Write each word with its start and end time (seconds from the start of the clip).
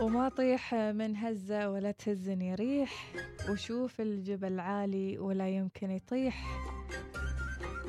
وما 0.00 0.28
طيح 0.28 0.74
من 0.74 1.16
هزة 1.16 1.70
ولا 1.70 1.90
تهزني 1.90 2.54
ريح 2.54 3.12
وشوف 3.50 4.00
الجبل 4.00 4.60
عالي 4.60 5.18
ولا 5.18 5.48
يمكن 5.48 5.90
يطيح. 5.90 6.46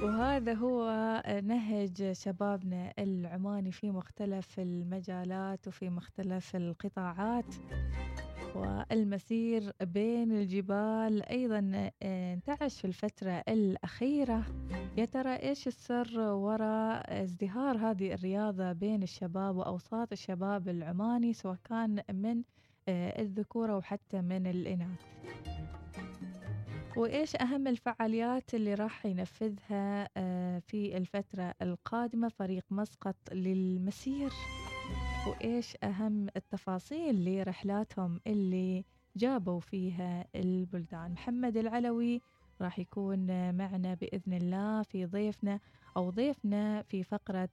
وهذا 0.02 0.54
هو 0.54 0.90
نهج 1.44 2.12
شبابنا 2.12 2.94
العماني 3.00 3.72
في 3.72 3.92
مختلف 3.92 4.60
المجالات 4.60 5.68
وفي 5.68 5.90
مختلف 5.90 6.56
القطاعات. 6.56 7.56
والمسير 8.58 9.72
بين 9.82 10.32
الجبال 10.32 11.30
أيضا 11.30 11.92
انتعش 12.04 12.80
في 12.82 12.86
الفترة 12.86 13.44
الأخيرة. 13.48 14.44
يا 14.98 15.06
ترى 15.06 15.36
إيش 15.36 15.68
السر 15.68 16.20
وراء 16.20 17.24
ازدهار 17.24 17.78
هذه 17.78 18.14
الرياضة 18.14 18.72
بين 18.72 19.04
الشباب 19.04 19.56
وأوساط 19.56 20.12
الشباب 20.12 20.70
العماني 20.70 21.34
سواء 21.34 21.58
كان 21.64 22.02
من 22.14 22.44
الذكورة 22.90 23.78
وحتى 23.78 24.22
من 24.22 24.48
الإناث؟ 24.48 25.02
وإيش 26.98 27.36
أهم 27.36 27.68
الفعاليات 27.68 28.54
اللي 28.54 28.74
راح 28.74 29.06
ينفذها 29.06 30.08
في 30.60 30.98
الفترة 30.98 31.54
القادمة 31.62 32.30
فريق 32.30 32.64
مسقط 32.72 33.16
للمسير؟ 33.32 34.32
وإيش 35.28 35.78
أهم 35.84 36.28
التفاصيل 36.36 37.26
لرحلاتهم 37.26 38.20
اللي 38.28 38.86
جابوا 39.16 39.60
فيها 39.60 40.26
البلدان. 40.36 41.12
محمد 41.12 41.58
العلوي 41.58 42.22
راح 42.62 42.80
يكون 42.80 43.28
معنا 43.58 43.94
بإذن 43.94 44.34
الله 44.34 44.84
في 44.84 45.06
ضيفنا 45.06 45.60
أو 45.98 46.10
ضيفنا 46.10 46.82
في 46.82 47.04
فقرة 47.04 47.50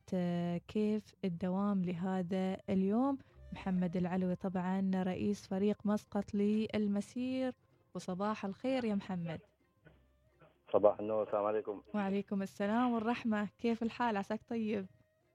كيف 0.69 1.15
الدوام 1.25 1.85
لهذا 1.85 2.57
اليوم. 2.71 3.19
محمد 3.53 3.97
العلوي 3.97 4.35
طبعا 4.35 4.91
رئيس 4.95 5.47
فريق 5.47 5.79
مسقط 5.85 6.35
للمسير. 6.35 7.53
وصباح 7.95 8.45
الخير 8.45 8.85
يا 8.85 8.95
محمد. 8.95 9.41
صباح 10.73 11.01
النور 11.01 11.23
السلام 11.23 11.45
عليكم. 11.45 11.83
وعليكم 11.95 12.43
السلام 12.43 12.93
والرحمة. 12.93 13.49
كيف 13.59 13.83
الحال؟ 13.83 14.17
عساك 14.17 14.41
طيب؟ 14.49 14.87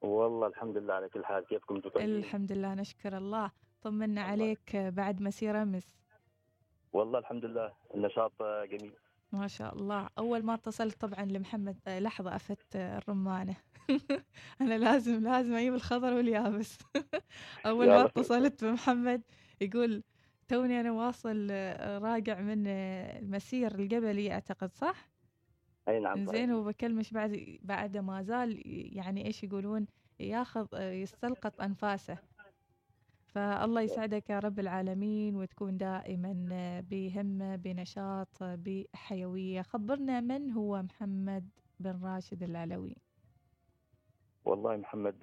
والله 0.01 0.47
الحمد 0.47 0.77
لله 0.77 0.93
على 0.93 1.09
كل 1.09 1.25
حال. 1.25 1.45
كيفكم 1.45 1.75
أنتم 1.75 1.89
الحمد 1.95 2.51
لله 2.51 2.73
نشكر 2.73 3.17
الله. 3.17 3.51
طمنا 3.81 4.21
عليك 4.21 4.75
بعد 4.75 5.21
مسير 5.21 5.61
أمس 5.61 5.87
والله 6.93 7.19
الحمد 7.19 7.45
لله 7.45 7.73
النشاط 7.95 8.31
جميل. 8.41 8.93
ما 9.31 9.47
شاء 9.47 9.75
الله. 9.75 10.09
أول 10.17 10.43
ما 10.43 10.53
اتصلت 10.53 11.01
طبعا 11.01 11.25
لمحمد 11.25 11.77
لحظة 11.87 12.35
أفت 12.35 12.75
الرمانة. 12.75 13.55
أنا 14.61 14.77
لازم 14.77 15.23
لازم 15.23 15.53
أجيب 15.53 15.73
الخضر 15.73 16.13
واليابس. 16.13 16.77
أول 17.65 17.87
ما 17.87 18.05
اتصلت 18.05 18.63
بمحمد 18.65 19.21
يقول 19.61 20.03
توني 20.47 20.79
أنا 20.79 20.91
واصل 20.91 21.47
راجع 22.03 22.41
من 22.41 22.67
المسير 22.67 23.75
الجبلي 23.75 24.31
أعتقد 24.31 24.73
صح؟ 24.73 25.08
أي 25.89 25.99
نعم 25.99 26.25
زين 26.25 26.51
وبكلمش 26.51 27.13
بعد 27.13 27.57
بعد 27.61 27.97
ما 27.97 28.21
زال 28.21 28.61
يعني 28.97 29.25
إيش 29.25 29.43
يقولون 29.43 29.87
ياخذ 30.19 30.67
يستلقط 30.73 31.61
أنفاسه. 31.61 32.17
فالله 33.25 33.81
يسعدك 33.81 34.29
يا 34.29 34.39
رب 34.39 34.59
العالمين 34.59 35.35
وتكون 35.35 35.77
دائما 35.77 36.33
بهمه 36.89 37.55
بنشاط 37.55 38.43
بحيوية. 38.43 39.61
خبرنا 39.61 40.21
من 40.21 40.51
هو 40.51 40.81
محمد 40.81 41.49
بن 41.79 41.99
راشد 42.03 42.43
العلوي. 42.43 42.95
والله 44.45 44.77
محمد 44.77 45.15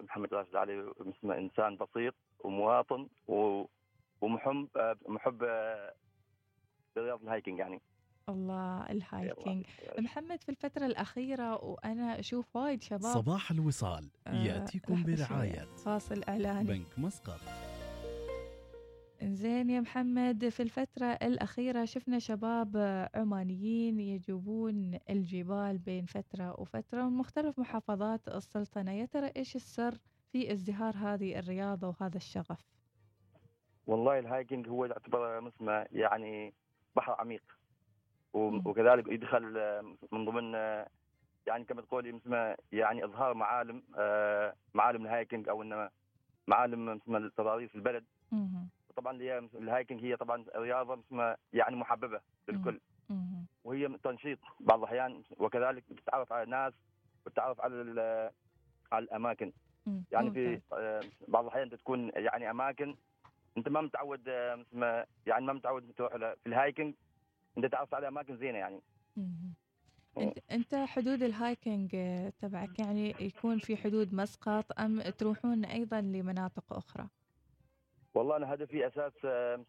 محمد 0.00 0.34
راشد 0.34 0.50
العلوي 0.50 0.92
اسمه 1.00 1.38
إنسان 1.38 1.76
بسيط 1.76 2.14
ومواطن 2.44 3.08
ومحب 4.20 4.68
محب 5.08 5.42
لرياضه 6.96 7.22
ال 7.22 7.27
hiking 7.27 7.58
يعني. 7.58 7.80
الله 8.28 8.90
ال 8.90 9.01
hiking 9.01 9.64
محمد 9.98 10.42
في 10.42 10.48
الفترة 10.48 10.86
الأخيرة 10.86 11.64
وأنا 11.64 12.18
أشوف 12.18 12.56
وايد 12.56 12.82
شباب 12.82 13.14
صباح 13.14 13.50
الوصال. 13.50 14.10
يأتيكم 14.26 15.02
برعاية. 15.02 15.64
فاصل 15.64 16.22
إعلاني 16.28 16.68
بنك 16.68 16.98
مسقط. 16.98 17.40
زين 19.22 19.70
يا 19.70 19.80
محمد 19.80 20.48
في 20.48 20.62
الفترة 20.62 21.06
الأخيرة 21.06 21.84
شفنا 21.84 22.18
شباب 22.18 22.76
عمانيين 23.14 24.00
يجوبون 24.00 24.98
الجبال 25.10 25.78
بين 25.78 26.06
فترة 26.06 26.60
وفترة 26.60 27.02
من 27.02 27.16
مختلف 27.16 27.58
محافظات 27.58 28.28
السلطنة. 28.28 28.92
يا 28.92 29.06
ترى 29.06 29.30
إيش 29.36 29.56
السر 29.56 29.98
في 30.32 30.52
ازدهار 30.52 30.96
هذه 30.96 31.38
الرياضة 31.38 31.88
وهذا 31.88 32.16
الشغف؟ 32.16 32.72
والله 33.86 34.18
ال 34.18 34.25
hiking 34.25 34.68
هو 34.68 34.84
يعتبر 34.84 35.40
مثل 35.40 35.86
يعني 35.92 36.54
بحر 36.96 37.12
عميق. 37.18 37.42
وكذلك 38.34 39.08
يدخل 39.08 39.42
من 40.12 40.24
ضمن 40.24 40.54
يعني 41.46 41.64
كما 41.64 41.82
تقولي 41.82 42.12
مثل 42.12 42.54
يعني 42.72 43.04
إظهار 43.04 43.34
معالم 43.34 43.82
معالم 44.74 45.06
ال 45.06 45.12
hiking 45.12 45.48
أو 45.48 45.62
إنما 45.62 45.90
معالم 46.46 47.00
مثل 47.06 47.30
تضاريس 47.30 47.74
البلد. 47.74 48.04
طبعا 48.96 49.16
ال 49.54 49.61
hiking 49.61 50.04
هي 50.04 50.16
طبعا 50.16 50.44
رياضة 50.56 50.96
مثل 50.96 51.36
يعني 51.52 51.76
محببة 51.76 52.20
للكل 52.48 52.80
وهي 53.64 53.88
تنشيط 53.88 54.38
بعض 54.60 54.78
الأحيان 54.78 55.22
وكذلك 55.38 55.84
بتتعرف 55.90 56.32
على 56.32 56.42
الناس 56.42 56.72
وتتعرف 57.26 57.60
على 57.60 58.30
على 58.92 59.04
الأماكن. 59.04 59.52
يعني 60.12 60.30
في 60.30 60.60
بعض 61.28 61.44
الأحيان 61.44 61.70
تكون 61.70 62.10
يعني 62.14 62.50
أماكن 62.50 62.96
أنت 63.56 63.68
ما 63.68 63.80
متعود 63.80 64.26
يعني 65.26 65.46
ما 65.46 65.52
متعود 65.52 65.92
تروح 65.96 66.16
في 66.16 66.46
ال 66.46 66.52
hiking. 66.52 66.94
انت 67.58 67.66
تعرف 67.66 67.94
على 67.94 68.08
اماكن 68.08 68.36
زينة 68.36 68.58
يعني 68.58 68.80
انت 70.18 70.38
انت 70.50 70.74
حدود 70.74 71.22
ال 71.22 71.32
hiking 71.32 71.90
تبعك 72.40 72.78
يعني 72.78 73.14
يكون 73.20 73.58
في 73.58 73.76
حدود 73.76 74.14
مسقط 74.14 74.80
أم 74.80 75.00
تروحون 75.00 75.64
أيضا 75.64 76.00
لمناطق 76.00 76.72
أخرى؟ 76.72 77.08
والله 78.14 78.36
أنا 78.36 78.54
هدفي 78.54 78.86
أساس 78.86 79.12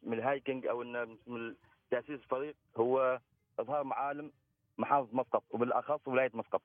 من 0.03 0.13
الهايكنج 0.13 0.67
أو 0.67 0.83
من 1.27 1.55
تأسيس 1.91 2.09
الفريق 2.09 2.55
هو 2.77 3.19
إظهار 3.59 3.83
معالم 3.83 4.31
محافظة 4.77 5.15
مسقط 5.15 5.43
وبالأخص 5.49 6.07
ولاية 6.07 6.31
مسقط. 6.33 6.61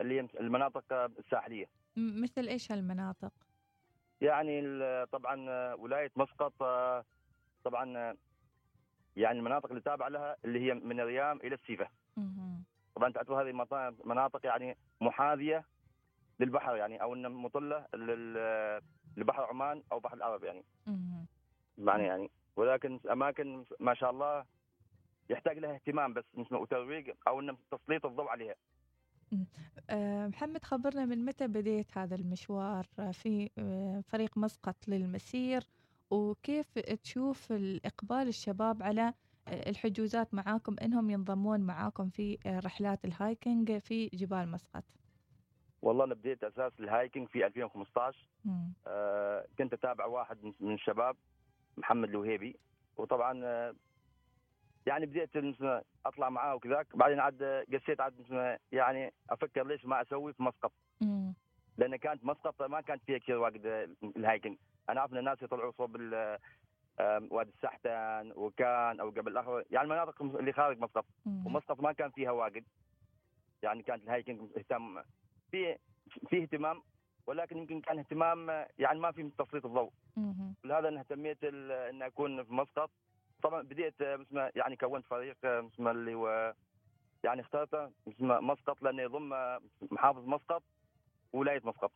اللي 0.00 0.20
هي 0.20 0.28
المناطق 0.40 0.92
الساحلية. 0.92 1.66
مثل 1.96 2.48
إيش 2.48 2.72
هالمناطق؟ 2.72 3.32
يعني 4.20 4.62
طبعا 5.06 5.74
ولاية 5.74 6.10
مسقط 6.16 6.52
طبعا 7.64 8.16
يعني 9.16 9.38
المناطق 9.38 9.68
اللي 9.68 9.80
تابعة 9.80 10.08
لها 10.08 10.36
اللي 10.44 10.60
هي 10.60 10.74
من 10.74 11.00
الريام 11.00 11.36
إلى 11.36 11.54
السيفة. 11.54 11.88
طبعا 12.94 13.12
تعتبر 13.12 13.42
هذه 13.42 13.66
مناطق 14.04 14.46
يعني 14.46 14.76
محاذية 15.00 15.64
للبحر 16.40 16.76
يعني 16.76 17.02
أو 17.02 17.14
إنها 17.14 17.30
مطلة 17.30 17.86
لبحر 19.16 19.44
عمان 19.44 19.82
أو 19.92 20.00
بحر 20.00 20.16
العرب 20.16 20.44
يعني. 20.44 20.64
معنى 21.78 22.02
يعني 22.02 22.30
ولكن 22.56 23.00
أماكن 23.12 23.64
ما 23.80 23.94
شاء 23.94 24.10
الله 24.10 24.44
يحتاج 25.30 25.58
لها 25.58 25.74
اهتمام 25.74 26.12
بس 26.12 26.24
وترويج 26.52 27.10
أو 27.28 27.40
إنه 27.40 27.56
تسليط 27.70 28.06
الضوء 28.06 28.28
عليها. 28.28 28.54
محمد 30.28 30.64
خبرنا 30.64 31.04
من 31.04 31.24
متى 31.24 31.46
بديت 31.46 31.98
هذا 31.98 32.14
المشوار 32.14 32.86
في 33.12 33.50
فريق 34.08 34.38
مسقط 34.38 34.88
للمسير 34.88 35.62
وكيف 36.10 36.78
تشوف 36.78 37.52
الإقبال 37.52 38.28
الشباب 38.28 38.82
على 38.82 39.14
الحجوزات 39.48 40.34
معاكم؟ 40.34 40.76
إنهم 40.82 41.10
ينضمون 41.10 41.60
معاكم 41.60 42.10
في 42.10 42.38
رحلات 42.46 43.04
ال 43.04 43.15
hiking 43.15 43.78
في 43.78 44.06
جبال 44.06 44.48
مسقط. 44.48 44.84
والله 45.82 46.04
أنا 46.04 46.14
بديت 46.14 46.44
أساس 46.44 46.72
ال 46.80 46.87
hiking 46.87 47.28
في 47.28 47.46
2015 47.46 48.28
آه 48.86 49.46
كنت 49.58 49.72
أتابع 49.72 50.06
واحد 50.06 50.38
من 50.60 50.74
الشباب 50.74 51.16
محمد 51.76 52.08
الوهيبي. 52.08 52.56
وطبعا 52.96 53.44
آه 53.44 53.74
يعني 54.86 55.06
بديت 55.06 55.30
أطلع 56.06 56.30
معاه 56.30 56.54
وكذاك. 56.54 56.96
بعدين 56.96 57.20
عاد 57.20 57.42
قسيت 57.72 58.00
عاد 58.00 58.14
يعني 58.72 59.12
أفكر 59.30 59.66
ليش 59.66 59.84
ما 59.84 60.02
أسوي 60.02 60.32
في 60.32 60.42
مسقط. 60.42 60.72
لأن 61.78 61.96
كانت 61.96 62.24
مسقط 62.24 62.62
ما 62.62 62.80
كانت 62.80 63.02
فيها 63.02 63.18
كثير 63.18 63.38
واجد 63.38 63.90
ال 64.16 64.21
hiking. 64.21 64.56
أنا 64.90 65.00
أعرف 65.00 65.12
إن 65.12 65.18
الناس 65.18 65.42
يطلعوا 65.42 65.72
صوب 65.72 65.96
وادي 67.30 67.50
السحتان 67.50 68.32
وكان 68.36 69.00
أو 69.00 69.10
قبل 69.10 69.32
الآخر 69.32 69.64
يعني 69.70 69.84
المناطق 69.84 70.22
اللي 70.22 70.52
خارج 70.52 70.78
مسقط 70.78 71.04
ومسقط 71.26 71.80
ما 71.80 71.92
كان 71.92 72.10
فيها 72.10 72.30
واجد. 72.30 72.64
يعني 73.62 73.82
كانت 73.82 74.04
ال 74.04 74.09
hiking 74.09 74.40
اهتم 74.56 75.02
في 75.50 75.78
في 76.28 76.42
اهتمام 76.42 76.82
ولكن 77.26 77.58
يمكن 77.58 77.80
كان 77.80 77.98
اهتمام 77.98 78.66
يعني 78.78 78.98
ما 79.00 79.12
في 79.12 79.30
تسليط 79.38 79.66
الضوء. 79.66 79.90
لهذا 80.64 80.88
أنا 80.88 81.00
اهتميت 81.00 81.44
إن 81.44 82.02
أكون 82.02 82.44
في 82.44 82.52
مسقط 82.52 82.90
طبعا 83.42 83.62
بديت 83.62 84.02
اسمه 84.02 84.52
يعني 84.56 84.76
كونت 84.76 85.06
فريق 85.06 85.36
اسمه 85.44 85.90
اللي 85.90 86.14
هو 86.14 86.54
يعني 87.24 87.40
اخترته 87.40 87.90
مسقط 88.20 88.82
لأنه 88.82 89.02
يضم 89.02 89.58
محافظ 89.90 90.26
مسقط 90.28 90.62
ولاية 91.32 91.60
مسقط 91.64 91.92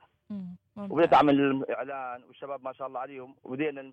وبديت 0.76 1.14
اعمل 1.14 1.64
اعلان 1.70 2.24
والشباب 2.24 2.64
ما 2.64 2.72
شاء 2.72 2.86
الله 2.88 3.00
عليهم. 3.00 3.36
وبدينا 3.42 3.92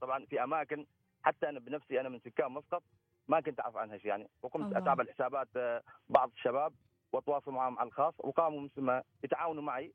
طبعا 0.00 0.26
في 0.26 0.44
أماكن 0.44 0.86
حتى 1.22 1.48
أنا 1.48 1.60
بنفسي 1.60 2.00
أنا 2.00 2.08
من 2.08 2.20
سكان 2.20 2.52
مسقط 2.52 2.82
ما 3.28 3.40
كنت 3.40 3.60
أعرف 3.60 3.76
عنها 3.76 3.98
شيء 3.98 4.06
يعني. 4.06 4.28
وقمت 4.42 4.76
أتابع 4.76 5.04
الحسابات 5.04 5.48
آه، 5.56 5.82
بعض 6.08 6.30
الشباب 6.36 6.72
وأتواصل 7.12 7.50
معهم 7.50 7.78
على 7.78 7.86
الخاص 7.86 8.14
وقاموا 8.18 8.60
مثل 8.60 9.02
يتعاونوا 9.24 9.62
معي. 9.62 9.92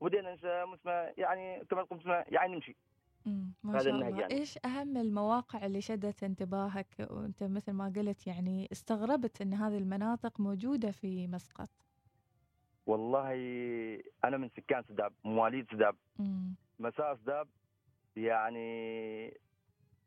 وبدينا 0.00 0.36
مثل 0.44 0.88
يعني 1.18 1.64
كما 1.64 1.82
نقول 1.82 2.24
يعني 2.28 2.54
نمشي. 2.54 2.76
ما 3.62 3.78
شاء 3.78 3.92
الله. 3.92 4.08
يعني. 4.08 4.34
إيش 4.34 4.58
أهم 4.64 4.96
المواقع 4.96 5.66
اللي 5.66 5.80
شدت 5.80 6.22
انتباهك؟ 6.22 7.06
وأنت 7.10 7.42
مثل 7.42 7.72
ما 7.72 7.92
قلت 7.96 8.26
يعني 8.26 8.68
استغربت 8.72 9.40
إن 9.40 9.54
هذه 9.54 9.78
المناطق 9.78 10.40
موجودة 10.40 10.90
في 10.90 11.26
مسقط. 11.26 11.68
والله 12.90 13.32
أنا 14.24 14.36
من 14.36 14.48
سكان 14.56 14.82
سداب 14.88 15.12
مواليد 15.24 15.66
سداب. 15.72 15.96
مساء 16.78 17.16
سداب 17.16 17.48
يعني 18.16 18.68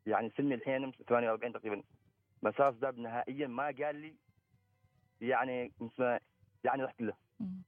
يعني 0.06 0.30
سني 0.36 0.54
الحين 0.54 0.92
48 1.08 1.52
تقريبا. 1.52 1.82
مساء 2.42 2.72
سداب 2.72 2.98
نهائيا 2.98 3.46
ما 3.46 3.64
قال 3.64 3.96
لي 3.96 4.14
يعني 5.20 5.72
يعني 6.64 6.84
رحت 6.84 7.00
له. 7.02 7.14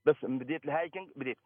بس 0.05 0.15
بديت 0.23 0.65
الهايكنج 0.65 1.09
بديت. 1.15 1.37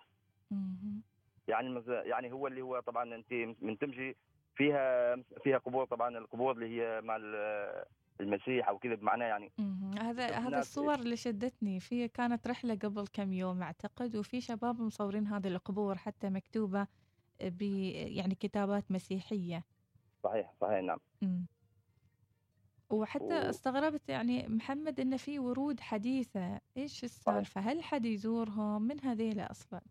يعني 1.48 1.84
يعني 1.88 2.32
هو 2.32 2.48
اللي 2.48 2.62
هو 2.62 2.80
طبعا 2.80 3.16
انت 3.16 3.34
من 3.62 3.78
تمشي 3.78 4.16
فيها 4.56 5.16
فيها 5.44 5.58
قبور 5.58 5.86
طبعا 5.86 6.18
القبور 6.18 6.52
اللي 6.52 6.82
هي 6.82 7.02
مع 7.02 7.16
المسيح 8.20 8.70
أو 8.70 8.78
كذا 8.78 8.96
بمعنى 8.96 9.24
يعني 9.24 9.52
هذا 10.00 10.28
هذا 10.30 10.60
الصور 10.60 10.96
اللي 10.96 11.16
شدتني. 11.16 11.80
في 11.80 12.08
كانت 12.08 12.48
رحلة 12.48 12.76
قبل 12.76 13.08
كم 13.08 13.34
يوم 13.34 13.62
أعتقد 13.64 14.16
وفي 14.16 14.42
شباب 14.42 14.82
مصورين 14.82 15.28
هذه 15.28 15.48
القبور 15.48 15.98
حتى 15.98 16.30
مكتوبة 16.30 16.88
ب 17.42 17.62
يعني 17.62 18.36
كتابات 18.36 18.92
مسيحية. 18.92 19.64
صحيح 20.24 20.54
صحيح 20.62 20.84
نعم. 20.84 20.98
مم. 21.22 21.46
وحتى 22.90 23.26
و... 23.26 23.50
استغربت 23.50 24.10
يعني 24.10 24.48
محمد 24.48 25.00
إنه 25.00 25.18
في 25.18 25.40
ورود 25.40 25.80
حديثة. 25.80 26.60
إيش 26.78 27.04
السالفة؟ 27.04 27.62
هل 27.62 27.84
حد 27.84 28.06
يزورهم؟ 28.06 28.82
من 28.82 29.00
هذيلا 29.00 29.52
أصلا 29.52 29.82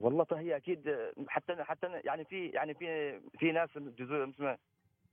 والله 0.00 0.26
هي 0.32 0.56
أكيد. 0.56 1.12
حتى 1.28 1.64
حتى 1.64 1.86
يعني 2.04 2.24
في 2.24 2.48
يعني 2.48 2.74
في 2.74 3.20
في 3.38 3.52
ناس 3.52 3.68
جزء 3.78 4.32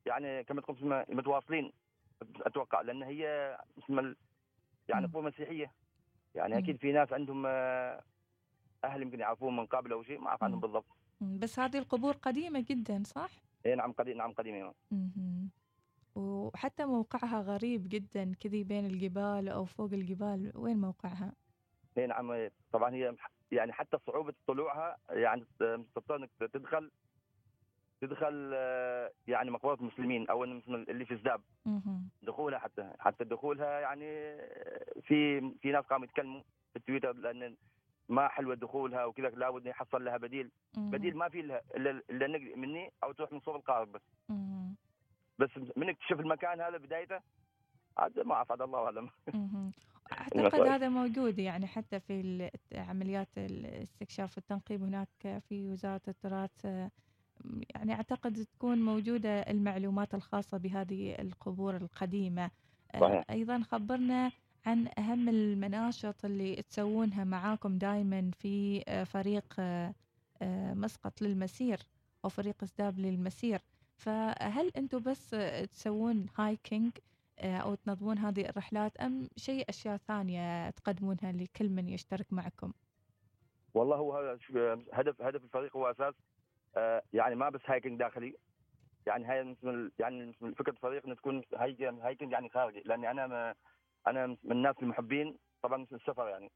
يعني 0.05 0.43
كما 0.43 0.61
تقول 0.61 1.05
متواصلين 1.09 1.71
أتوقع 2.21 2.81
لأن 2.81 3.03
هي 3.03 3.57
يعني 4.87 5.07
قوة 5.07 5.21
مسيحية. 5.21 5.71
يعني 6.35 6.57
أكيد 6.57 6.77
في 6.77 6.91
ناس 6.91 7.13
عندهم 7.13 7.43
آه، 7.45 8.03
أهل 8.83 9.01
يمكن 9.01 9.19
يعرفون 9.19 9.55
من 9.55 9.65
قبل 9.65 9.91
أو 9.91 10.03
شيء 10.03 10.19
ما 10.19 10.27
أعرف 10.27 10.43
عنهم 10.43 10.59
بالضبط. 10.59 10.85
بس 11.21 11.59
هذه 11.59 11.77
القبور 11.77 12.13
قديمة 12.13 12.65
جدا 12.69 13.03
صح؟ 13.05 13.29
اي 13.65 13.75
نعم 13.75 13.91
قديم 13.91 14.17
نعم 14.17 14.33
قديمة 14.33 14.73
وحتى 16.15 16.85
موقعها 16.85 17.41
غريب 17.41 17.89
جدا 17.89 18.33
كذي 18.39 18.63
بين 18.63 18.85
الجبال 18.85 19.49
أو 19.49 19.65
فوق 19.65 19.93
الجبال 19.93 20.51
وين 20.55 20.77
موقعها؟ 20.77 21.33
اي 21.97 22.07
نعم 22.07 22.49
طبعا 22.71 22.93
هي 22.93 23.15
يعني 23.51 23.73
حتى 23.73 23.97
صعوبة 24.07 24.33
طلوعها 24.47 24.97
يعني 25.09 25.45
تضطر 25.95 26.15
إنك 26.15 26.29
تدخل 26.39 26.91
تدخل 28.01 28.53
يعني 29.27 29.51
مقبرة 29.51 29.73
المسلمين 29.73 30.29
أو 30.29 30.43
اللي 30.43 31.05
في 31.05 31.13
الزاب. 31.13 31.41
دخولها 32.21 32.59
حتى 32.59 32.93
حتى 32.99 33.23
دخولها 33.23 33.79
يعني 33.79 34.37
في 35.01 35.51
في 35.61 35.71
ناس 35.71 35.85
قاموا 35.85 36.05
يتكلموا 36.05 36.41
في 36.41 36.75
التويتر 36.75 37.13
لأن 37.13 37.55
ما 38.09 38.27
حلوة 38.27 38.55
دخولها 38.55 39.05
وكذا 39.05 39.29
لابد 39.29 39.65
يحصل 39.65 40.05
لها 40.05 40.17
بديل. 40.17 40.51
بديل 40.77 41.17
ما 41.17 41.29
في 41.29 41.41
لها 41.41 41.61
إلا 41.75 42.27
مني 42.55 42.91
أو 43.03 43.11
تروح 43.11 43.31
من 43.31 43.39
صوب 43.39 43.55
القارب 43.55 43.91
بس. 43.91 44.01
بس 45.39 45.49
منك 45.77 45.97
تشوف 45.97 46.19
المكان 46.19 46.61
هذا 46.61 46.77
بدايته 46.77 47.19
عاد 47.97 48.19
ما 48.19 48.33
اعرف 48.33 48.51
عاد 48.51 48.61
الله 48.61 48.85
اعلم 48.85 49.09
أعتقد 50.11 50.67
هذا 50.67 50.89
موجود 50.89 51.39
يعني 51.39 51.67
حتى 51.67 51.99
في 51.99 52.49
عمليات 52.75 53.37
الاستكشاف 53.37 54.37
والتنقيب 54.37 54.83
هناك 54.83 55.41
في 55.49 55.69
وزارة 55.69 56.01
التراث 56.07 56.65
يعني 57.75 57.93
أعتقد 57.93 58.45
تكون 58.53 58.85
موجودة 58.85 59.39
المعلومات 59.39 60.13
الخاصة 60.13 60.57
بهذه 60.57 61.15
القبور 61.19 61.75
القديمة 61.75 62.51
صحيح. 62.99 63.23
أيضا 63.29 63.63
خبرنا 63.71 64.31
عن 64.65 64.87
أهم 64.97 65.29
المناشط 65.29 66.25
اللي 66.25 66.55
تسوونها 66.55 67.23
معاكم 67.23 67.77
دائما 67.77 68.31
في 68.31 68.83
فريق 69.05 69.61
مسقط 70.75 71.21
للمسير 71.21 71.79
أو 72.25 72.29
فريق 72.29 72.63
أسداب 72.63 72.99
للمسير 72.99 73.61
فهل 73.95 74.71
أنتم 74.77 74.99
بس 74.99 75.29
تسوون 75.73 76.25
هايكينج 76.37 76.91
آه، 77.39 77.57
أو 77.57 77.75
تنظمون 77.75 78.17
هذه 78.17 78.49
الرحلات 78.49 78.97
أم 78.97 79.27
شيء 79.37 79.65
أشياء 79.69 79.97
ثانية 79.97 80.69
تقدمونها 80.69 81.31
لكل 81.31 81.69
من 81.69 81.89
يشترك 81.89 82.33
معكم؟ 82.33 82.73
والله 83.73 83.95
هو 83.95 84.37
هدف 84.93 85.21
هدف 85.21 85.43
الفريق 85.43 85.77
هو 85.77 85.91
أساس 85.91 86.13
آه، 86.13 86.30
يعني 87.13 87.35
ما 87.35 87.49
بس 87.49 87.61
hiking 87.65 87.99
داخلي 87.99 88.35
يعني 89.07 89.25
هاي 89.25 89.55
يعني 89.99 90.33
فكرة 90.33 90.71
الفريق 90.71 91.05
ان 91.05 91.15
تكون 91.15 91.43
hiking 91.55 92.31
يعني 92.31 92.49
خارجي 92.49 92.81
لأني 92.85 93.11
أنا 93.11 93.55
أنا 94.07 94.27
من 94.27 94.51
الناس 94.51 94.75
المحبين 94.81 95.37
طبعا 95.61 95.87
السفر 95.91 96.27
يعني. 96.27 96.51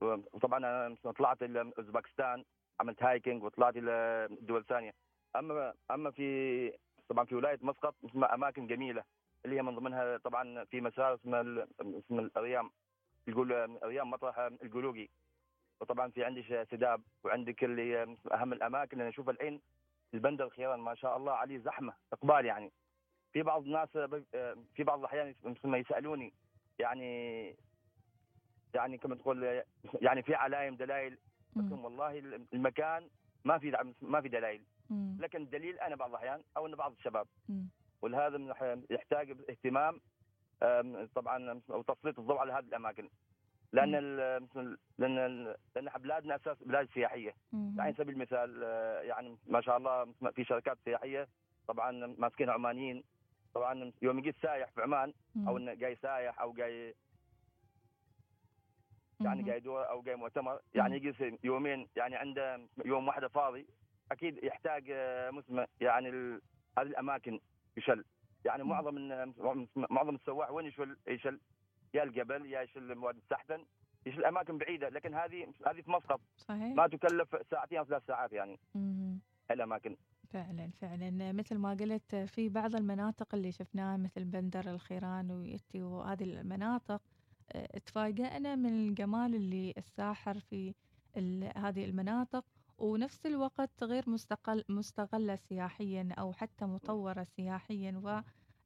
وطبعا 0.00 0.58
أنا 0.58 0.96
طلعت 1.18 1.42
إلى 1.42 1.72
أوزبكستان 1.78 2.44
عملت 2.80 3.02
hiking 3.02 3.42
وطلعت 3.42 3.76
إلى 3.76 4.28
دول 4.40 4.64
ثانية. 4.64 4.92
اما 5.36 5.74
أما 5.90 6.10
في 6.10 6.72
طبعا 7.08 7.24
في 7.24 7.34
ولاية 7.34 7.58
مسقط 7.62 7.94
أماكن 8.16 8.66
جميلة 8.66 9.04
اللي 9.44 9.56
هي 9.56 9.62
من 9.62 9.76
ضمنها 9.76 10.16
طبعا 10.16 10.64
في 10.64 10.80
مسار 10.80 11.14
اسمه 11.14 11.66
اسمه 11.80 12.30
الريام 12.36 12.70
يقول 13.28 13.78
ريام 13.84 14.10
مطرح 14.10 14.38
القلوقي 14.38 15.08
وطبعا 15.82 16.10
في 16.10 16.24
عندي 16.24 16.64
سداب 16.70 17.02
وعندك 17.24 17.64
اللي 17.64 18.16
أهم 18.32 18.52
الأماكن 18.52 18.98
اللي 18.98 19.08
نشوف 19.08 19.30
الحين 19.30 19.60
البندر 20.14 20.48
خيرا 20.50 20.76
ما 20.76 20.94
شاء 20.94 21.16
الله 21.16 21.32
عليه 21.32 21.58
زحمة 21.58 21.94
إقبال 22.12 22.46
يعني. 22.46 22.72
في 23.32 23.42
بعض 23.42 23.62
الناس 23.62 23.88
في 24.74 24.84
بعض 24.84 24.98
الأحيان 24.98 25.34
ما 25.64 25.78
يسألوني 25.78 26.32
يعني 26.78 27.56
يعني 28.74 28.98
كما 28.98 29.14
تقول 29.14 29.62
يعني 30.00 30.22
في 30.22 30.34
علائم 30.34 30.76
دلائل 30.76 31.18
لكن 31.56 31.72
والله 31.72 32.18
المكان 32.52 33.08
ما 33.44 33.58
في 33.58 33.92
ما 34.02 34.20
في 34.20 34.28
دلائل. 34.28 34.62
لكن 35.18 35.42
الدليل 35.42 35.78
أنا 35.78 35.96
بعض 35.96 36.10
الأحيان 36.10 36.42
أو 36.56 36.66
إن 36.66 36.74
بعض 36.74 36.92
الشباب. 36.92 37.26
ولهذا 38.02 38.38
يحتاج 38.90 39.30
اهتمام 39.50 40.00
طبعا 41.14 41.60
أو 41.70 41.82
تسليط 41.82 42.18
الضوء 42.18 42.36
على 42.36 42.52
هذه 42.52 42.64
الأماكن. 42.64 43.08
لأن 43.72 43.94
لأن 44.98 45.54
لأن 45.76 45.88
بلادنا 45.98 46.36
أساس 46.36 46.62
بلاد 46.62 46.88
سياحية. 46.94 47.34
يعني 47.76 47.94
سبيل 47.94 48.14
المثال 48.14 48.60
آه، 48.64 49.00
يعني 49.00 49.36
ما 49.46 49.60
شاء 49.60 49.76
الله 49.76 50.12
في 50.34 50.44
شركات 50.44 50.78
سياحية 50.84 51.28
طبعا 51.68 52.14
ماسكينها 52.18 52.54
عمانيين. 52.54 53.04
طبعا 53.54 53.92
يوم 54.02 54.18
يجي 54.18 54.34
سايح 54.42 54.70
في 54.70 54.82
عمان 54.82 55.12
أو 55.48 55.56
انه 55.56 55.74
جاي 55.74 55.96
سايح 55.96 56.40
أو 56.40 56.52
جاي 56.52 56.94
يعني 59.20 59.42
جاي 59.42 59.60
دور 59.60 59.88
أو 59.88 60.02
جاي 60.02 60.16
مؤتمر 60.16 60.60
يعني 60.74 60.96
يجلس 60.96 61.38
يومين 61.44 61.88
يعني 61.96 62.16
عنده 62.16 62.60
يوم 62.84 63.08
واحدة 63.08 63.28
فاضي 63.28 63.66
أكيد 64.12 64.44
يحتاج 64.44 64.84
آه، 64.90 65.30
مسمى 65.30 65.66
يعني 65.80 66.08
هذه 66.78 66.86
الأماكن 66.86 67.40
يشل. 67.76 68.04
يعني 68.44 68.62
معظم 68.62 68.94
معظم 69.76 70.14
السواح 70.14 70.50
وين 70.50 70.66
يشل؟ 70.66 70.96
يشل 71.06 71.40
يا 71.94 72.02
الجبل 72.02 72.46
يا 72.46 72.66
مواد 72.76 73.16
السحتن 73.16 73.64
يشل 74.06 74.24
اماكن 74.24 74.58
بعيدة 74.58 74.88
لكن 74.88 75.14
هذه 75.14 75.52
هذه 75.66 75.80
في 75.80 75.90
مسقط 75.90 76.20
صحيح. 76.36 76.76
ما 76.76 76.86
تكلف 76.86 77.36
ساعتين 77.50 77.78
أو 77.78 77.84
ثلاث 77.84 78.06
ساعات 78.06 78.32
يعني. 78.32 78.58
الأماكن. 79.50 79.96
فعلا 80.30 80.70
فعلا. 80.80 81.32
مثل 81.32 81.58
ما 81.58 81.70
قلت 81.70 82.14
في 82.14 82.48
بعض 82.48 82.76
المناطق 82.76 83.34
اللي 83.34 83.52
شفناها 83.52 83.96
مثل 83.96 84.24
بندر 84.24 84.70
الخيران 84.70 85.30
ويتي 85.30 85.82
وهذه 85.82 86.24
المناطق 86.24 87.02
آه، 87.52 87.78
تفاجأنا 87.78 88.54
من 88.54 88.88
الجمال 88.88 89.34
اللي 89.34 89.74
الساحر 89.78 90.38
في 90.40 90.74
هذه 91.56 91.84
المناطق 91.84 92.44
ونفس 92.78 93.26
الوقت 93.26 93.82
غير 93.82 94.10
مستقل 94.10 94.64
مستغلة 94.68 95.36
سياحيا 95.36 96.08
أو 96.18 96.32
حتى 96.32 96.64
مطورة 96.64 97.24
سياحيا 97.24 98.00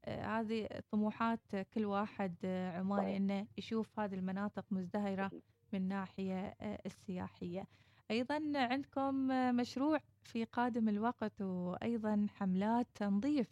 وهذه 0.08 0.68
طموحات 0.90 1.56
كل 1.74 1.84
واحد 1.84 2.34
عماني 2.74 3.16
أنه 3.16 3.46
يشوف 3.58 4.00
هذه 4.00 4.14
المناطق 4.14 4.64
مزدهرة 4.70 5.30
من 5.72 5.88
ناحية 5.88 6.54
السياحية. 6.86 7.64
أيضا 8.10 8.52
عندكم 8.54 9.14
مشروع 9.56 9.98
في 10.24 10.44
قادم 10.44 10.88
الوقت 10.88 11.42
وأيضا 11.42 12.26
حملات 12.30 12.86
تنظيف 12.94 13.48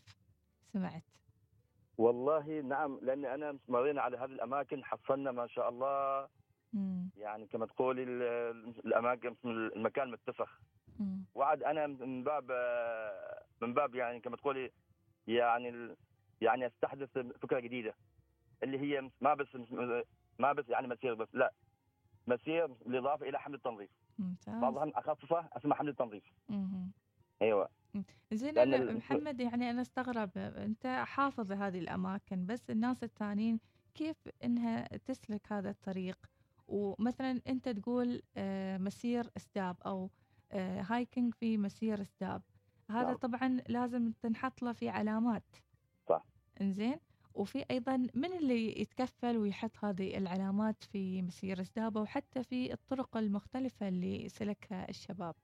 سمعت؟ 0.73 1.03
والله 1.99 2.61
نعم 2.61 2.99
لأن 3.03 3.25
أنا 3.25 3.59
مرينا 3.69 4.03
على 4.03 4.17
هذه 4.17 4.25
الأماكن 4.33 4.85
حصلنا 4.85 5.33
ما 5.33 5.47
شاء 5.47 5.69
الله. 5.69 6.29
يعني 7.17 7.47
كما 7.47 7.67
تقولي 7.67 8.03
الأماكن 8.85 9.37
المكان 9.45 10.11
متسخ 10.11 10.61
وعد 11.35 11.63
أنا 11.63 11.87
من 11.87 12.25
باب 12.25 12.45
من 13.63 13.75
باب 13.75 13.95
يعني 13.95 14.21
كما 14.21 14.37
تقولي 14.37 14.71
يعني 15.27 15.97
يعني 16.45 16.67
أستحدث 16.67 17.19
فكرة 17.43 17.61
جديدة 17.61 17.95
اللي 18.63 18.79
هي 18.81 19.11
ما 19.21 19.35
بس 19.35 19.47
ما 20.39 20.53
بس 20.53 20.69
يعني 20.69 20.89
مسير 20.89 21.15
بس 21.15 21.29
لا 21.33 21.53
مسير 22.27 22.67
بالإضافة 22.67 23.29
إلى 23.29 23.39
حمل 23.39 23.55
التنظيف. 23.55 23.91
ممتاز. 24.19 24.55
بعضها 24.55 24.93
أخففه 24.95 25.49
اسمها 25.53 25.77
حمل 25.77 25.89
التنظيف. 25.89 26.25
أيوه. 27.43 27.69
زين 28.33 28.59
أنا 28.59 28.93
محمد 28.93 29.41
يعني 29.41 29.71
أنا 29.71 29.81
أستغرب 29.81 30.31
أنت 30.39 30.87
حافظ 30.87 31.53
هذه 31.53 31.79
الأماكن 31.79 32.47
بس 32.47 32.71
الناس 32.71 33.05
الثانيين 33.05 33.61
كيف 33.95 34.17
إنها 34.45 34.97
تسلك 34.97 35.53
هذا 35.53 35.71
الطريق؟ 35.71 36.19
ومثلا 36.69 37.41
أنت 37.47 37.69
تقول 37.69 38.23
آه، 38.37 38.79
مسير 38.79 39.31
استاب 39.37 39.77
أو 39.87 40.11
هايكنج 40.91 41.35
في 41.35 41.59
مسير 41.59 42.01
استاب 42.01 42.43
هذا 42.91 43.07
نعم. 43.07 43.17
طبعا 43.17 43.61
لازم 43.69 44.13
تنحط 44.23 44.63
له 44.63 44.73
في 44.73 44.89
علامات. 44.89 45.57
إنزين. 46.61 46.97
وفي 47.35 47.65
أيضا 47.71 47.97
من 48.15 48.33
اللي 48.33 48.81
يتكفل 48.81 49.37
ويحط 49.37 49.85
هذه 49.85 50.19
العلامات 50.19 50.85
في 50.85 51.23
مسير 51.23 51.61
استابه 51.61 52.01
وحتى 52.01 52.45
في 52.45 52.73
الطرق 52.73 53.17
المختلفة 53.17 53.89
اللي 53.89 54.29
سلكها 54.29 54.89
الشباب. 54.89 55.35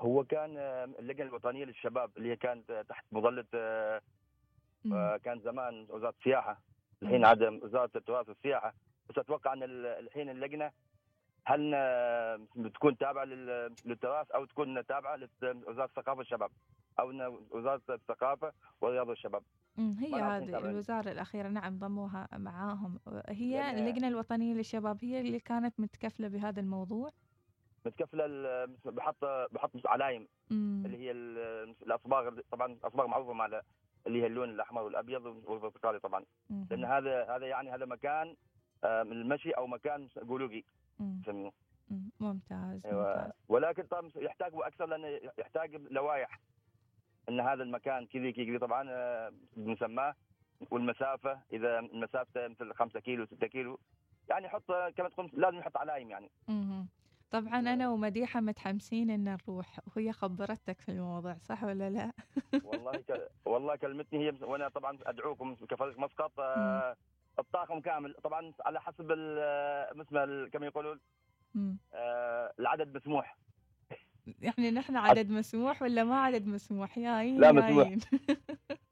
هو 0.00 0.24
كان 0.24 0.56
اللجنة 0.98 1.26
الوطنية 1.26 1.64
للشباب 1.64 2.10
اللي 2.16 2.36
كانت 2.36 2.84
تحت 2.88 3.04
مظلة 3.12 3.44
آه، 3.54 5.16
كان 5.16 5.40
زمان 5.40 5.86
وزارة 5.90 6.14
السياحة 6.18 6.60
الحين 7.02 7.24
عدم 7.24 7.60
وزارة 7.62 7.90
التراث 7.96 8.28
والسياحة. 8.28 8.74
بس 9.08 9.18
أتوقع 9.18 9.52
إن 9.52 9.62
الحين 9.62 10.28
اللجنة 10.30 10.70
هل 11.44 11.74
بتكون 12.56 12.98
تابعة 12.98 13.24
للتراث 13.24 14.30
أو 14.30 14.44
تكون 14.44 14.86
تابعة 14.86 15.16
لوزارة 15.42 15.84
الثقافة 15.84 16.18
والشباب 16.18 16.50
أو 17.00 17.08
وزارة 17.50 17.82
الثقافة 17.90 18.52
والرياضه 18.80 19.10
والشباب. 19.10 19.42
هي 19.78 20.14
هذه 20.14 20.58
الوزارة 20.58 21.10
الأخيرة 21.10 21.48
نعم 21.48 21.78
ضموها 21.78 22.28
معاهم. 22.32 22.98
هي 23.28 23.50
يعني 23.50 23.80
اللجنة 23.80 24.08
الوطنية 24.08 24.54
للشباب 24.54 25.04
هي 25.04 25.20
اللي 25.20 25.40
كانت 25.40 25.80
متكفلة 25.80 26.28
بهذا 26.28 26.60
الموضوع؟ 26.60 27.10
متكفلة 27.86 28.26
بحط 28.84 29.24
بحط 29.24 29.86
علايم 29.86 30.28
اللي 30.50 30.98
هي 30.98 31.10
الأصباغ 31.10 32.40
طبعا 32.50 32.78
أصباغ 32.84 33.06
معروفة 33.06 33.32
مع 33.32 33.46
اللي 34.06 34.22
هي 34.22 34.26
اللون 34.26 34.50
الأحمر 34.50 34.82
والأبيض 34.82 35.26
والبرتقالي 35.26 36.00
طبعا. 36.00 36.24
لأن 36.50 36.84
هذا 36.84 37.36
هذا 37.36 37.46
يعني 37.46 37.70
هذا 37.70 37.84
مكان 37.84 38.36
المشي 38.84 39.50
أو 39.50 39.66
مكان 39.66 40.08
جيولوجي 40.24 40.64
ممتاز 42.20 42.86
أيوة. 42.86 43.16
ممتاز. 43.16 43.32
ولكن 43.48 43.82
طبعا 43.82 44.10
يحتاج 44.16 44.52
أكثر 44.54 44.86
لأنه 44.86 45.30
يحتاج 45.38 45.76
لوائح. 45.90 46.40
إن 47.28 47.40
هذا 47.40 47.62
المكان 47.62 48.06
كذي 48.06 48.32
كذي 48.32 48.58
طبعا 48.58 48.82
بنسماه 49.56 50.14
والمسافة 50.70 51.40
إذا 51.52 51.78
المسافه 51.78 52.48
مثل 52.48 52.74
5 52.74 53.00
كيلو 53.00 53.26
6 53.26 53.46
كيلو. 53.46 53.78
يعني 54.28 54.48
حط 54.48 54.72
كما 54.96 55.08
تقول 55.08 55.30
لازم 55.32 55.58
يحط 55.58 55.76
علائم 55.76 56.10
يعني. 56.10 56.30
طبعا 57.30 57.58
أنا 57.58 57.88
ومديحة 57.88 58.40
متحمسين 58.40 59.10
إن 59.10 59.24
نروح. 59.24 59.80
وهي 59.96 60.12
خبرتك 60.12 60.80
في 60.80 60.88
الموضوع 60.88 61.34
صح 61.34 61.64
ولا 61.64 61.90
لا؟ 61.90 62.12
والله 62.64 62.92
ك... 62.92 63.28
والله 63.52 63.76
كلمتني 63.76 64.28
هي 64.28 64.34
وأنا 64.42 64.68
طبعا 64.68 64.98
أدعوكم 65.06 65.54
كفريق 65.54 65.98
مسقط 65.98 66.40
آه 66.40 66.96
الطاقم 67.38 67.80
كامل. 67.80 68.14
طبعا 68.14 68.52
على 68.66 68.80
حسب 68.80 69.12
مثل 69.94 70.48
كما 70.52 70.66
يقولون؟ 70.66 71.00
آه 71.94 72.52
العدد 72.58 72.96
مسموح. 72.96 73.38
يعني 74.40 74.70
نحن 74.70 74.96
عدد 74.96 75.30
مسموح 75.30 75.82
ولا 75.82 76.04
ما 76.04 76.20
عدد 76.20 76.46
مسموح؟ 76.46 76.98
يا 76.98 77.10
عين 77.10 77.40
لا 77.40 77.52
مسموح. 77.52 77.88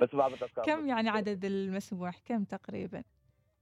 مسموح 0.00 0.36
كم 0.66 0.86
يعني 0.86 1.08
عدد 1.08 1.44
المسموح؟ 1.44 2.18
كم 2.24 2.44
تقريبا؟ 2.44 3.02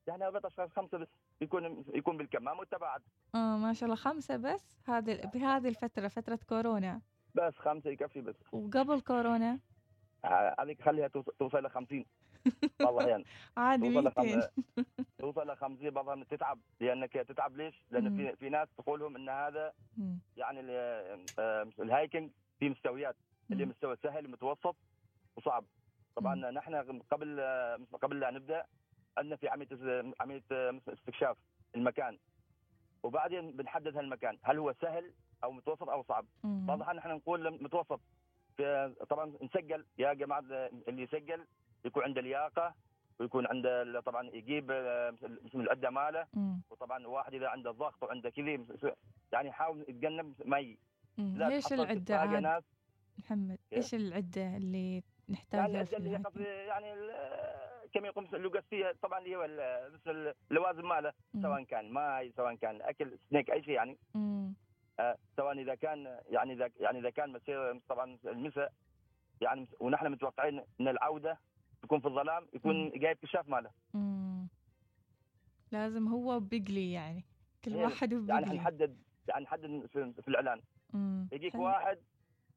يعني 0.07 0.25
أربع 0.27 0.41
اشخاص 0.45 0.71
خمسة 0.71 0.99
بس 0.99 1.09
يكون 1.41 1.85
يكون 1.95 2.17
بالكمام 2.17 2.59
والتباعد 2.59 3.01
آه 3.35 3.57
ما 3.57 3.73
شاء 3.73 3.85
الله 3.85 3.97
خمسة 3.97 4.37
بس؟ 4.37 4.77
هذه 4.89 5.31
بهذه 5.35 5.69
الفترة 5.69 6.09
فترة 6.09 6.39
كورونا. 6.49 7.01
بس 7.35 7.55
خمسة 7.59 7.91
يكفي 7.91 8.21
بس. 8.21 8.35
وقبل 8.53 9.01
كورونا؟ 9.01 9.59
هذيك 10.59 10.83
خليها 10.83 11.09
توصل 11.39 11.63
ل 11.63 11.71
50 11.71 12.05
والله 12.83 13.09
يعني. 13.09 13.25
عادي 13.57 13.89
200 13.89 14.51
توصل 15.19 15.51
ل 15.51 15.57
50 15.57 15.91
بعضها 15.91 16.25
تتعب. 16.25 16.59
لأنك 16.81 17.13
تتعب 17.13 17.57
ليش؟ 17.57 17.83
لأن 17.91 18.17
في 18.17 18.37
في 18.37 18.49
ناس 18.49 18.69
تقول 18.79 19.01
لهم 19.01 19.17
إن 19.17 19.29
هذا 19.29 19.73
يعني 20.37 20.61
الهايكنج 21.81 22.31
في 22.59 22.69
مستويات. 22.69 23.17
اللي 23.51 23.65
مستوى 23.67 23.97
سهل 24.03 24.31
متوسط 24.31 24.77
وصعب. 25.37 25.65
طبعا 26.17 26.35
نحن 26.35 26.75
قبل 27.11 27.41
قبل 28.03 28.21
لا 28.21 28.31
نبدأ 28.31 28.65
عندنا 29.19 29.37
في 29.37 29.49
عملية 29.49 29.69
عملية 30.21 30.43
استكشاف 30.89 31.37
المكان. 31.75 32.19
وبعدين 33.03 33.57
بنحدد 33.57 33.97
هالمكان. 33.97 34.39
هل 34.43 34.59
هو 34.59 34.75
سهل 34.81 35.13
أو 35.45 35.53
متوسط 35.53 35.89
أو 35.89 36.03
صعب؟ 36.03 36.27
بعض 36.45 36.97
نحن 36.97 37.09
نقول 37.09 37.63
متوسط. 37.63 38.01
طبعا 39.11 39.33
نسجل 39.43 39.85
يا 39.99 40.13
جماعة 40.13 40.45
اللي 40.89 41.03
يسجل 41.03 41.47
يكون 41.85 42.03
عنده 42.03 42.21
لياقة 42.21 42.75
ويكون 43.21 43.47
عنده 43.47 44.01
طبعا 44.01 44.31
يجيب 44.33 44.71
اسم 45.47 45.61
العده 45.61 45.91
ماله. 45.91 46.27
وطبعا 46.71 47.07
واحد 47.07 47.35
إذا 47.35 47.49
عنده 47.49 47.71
ضغط 47.71 48.03
وعنده 48.03 48.31
كذي 48.31 48.67
يعني 49.33 49.49
يحاول 49.49 49.85
يتجنب 49.89 50.35
مي 50.45 50.79
ليش 51.19 51.73
العدة 51.73 52.19
عاد؟ 52.19 52.65
محمد 53.19 53.59
إيش 53.73 53.95
العدة 53.95 54.57
اللي 54.57 55.03
نحتاجها 55.29 55.69
يعني 55.69 55.73
العدة 55.83 55.97
اللي 55.97 56.11
هي 56.11 56.67
يعني 56.67 56.95
كما 57.93 58.07
يقوم 58.07 58.27
اللوغاسيه 58.35 58.95
طبعا 59.03 59.19
اللي 59.19 59.37
هو 59.37 59.47
مثل 59.95 60.35
اللوازم 60.51 60.89
ماله 60.89 61.13
سواء 61.43 61.65
كان 61.65 61.93
ماي 61.93 62.33
سواء 62.37 62.55
كان 62.55 62.83
أكل 62.83 63.19
سنيك 63.31 63.51
أي 63.51 63.63
شيء 63.63 63.75
يعني. 63.75 63.99
آه 64.17 64.53
سواء 65.37 65.61
إذا 65.61 65.75
كان 65.75 66.19
يعني 66.29 66.53
إذا 66.53 66.71
يعني 66.81 66.99
إذا 66.99 67.11
كان 67.11 67.33
مسير 67.33 67.81
طبعا 67.89 68.19
المساء 68.25 68.73
يعني 69.41 69.69
ونحن 69.81 70.07
متوقعين 70.07 70.63
إن 70.81 70.89
العودة 70.89 71.39
تكون 71.83 72.01
في 72.01 72.07
الظلام 72.07 72.47
يكون 72.53 72.91
جايب 72.91 73.17
كشاف 73.17 73.49
ماله. 73.49 73.71
مم. 73.95 74.49
لازم 75.73 76.09
هو 76.09 76.41
بيقلي 76.41 76.93
يعني 76.93 77.25
كل 77.65 77.75
إيه، 77.75 77.83
واحد 77.83 78.15
وبيقلي 78.15 78.43
يعني 78.43 78.57
نحدد 78.57 79.03
يعني 79.29 79.45
نحدد 79.45 79.87
في 79.93 80.29
الإعلان. 80.29 80.61
يجيك 81.33 81.55
واحد 81.55 81.99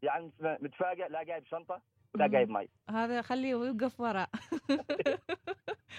يعني 0.02 0.32
متفاجئ 0.42 1.08
لا 1.08 1.24
جايب 1.24 1.46
شنطة 1.46 1.82
ولا 2.16 2.28
جايب 2.28 2.50
مي 2.50 2.70
هذا 2.90 3.22
خليه 3.22 3.50
يوقف 3.50 4.00
وراء 4.00 4.30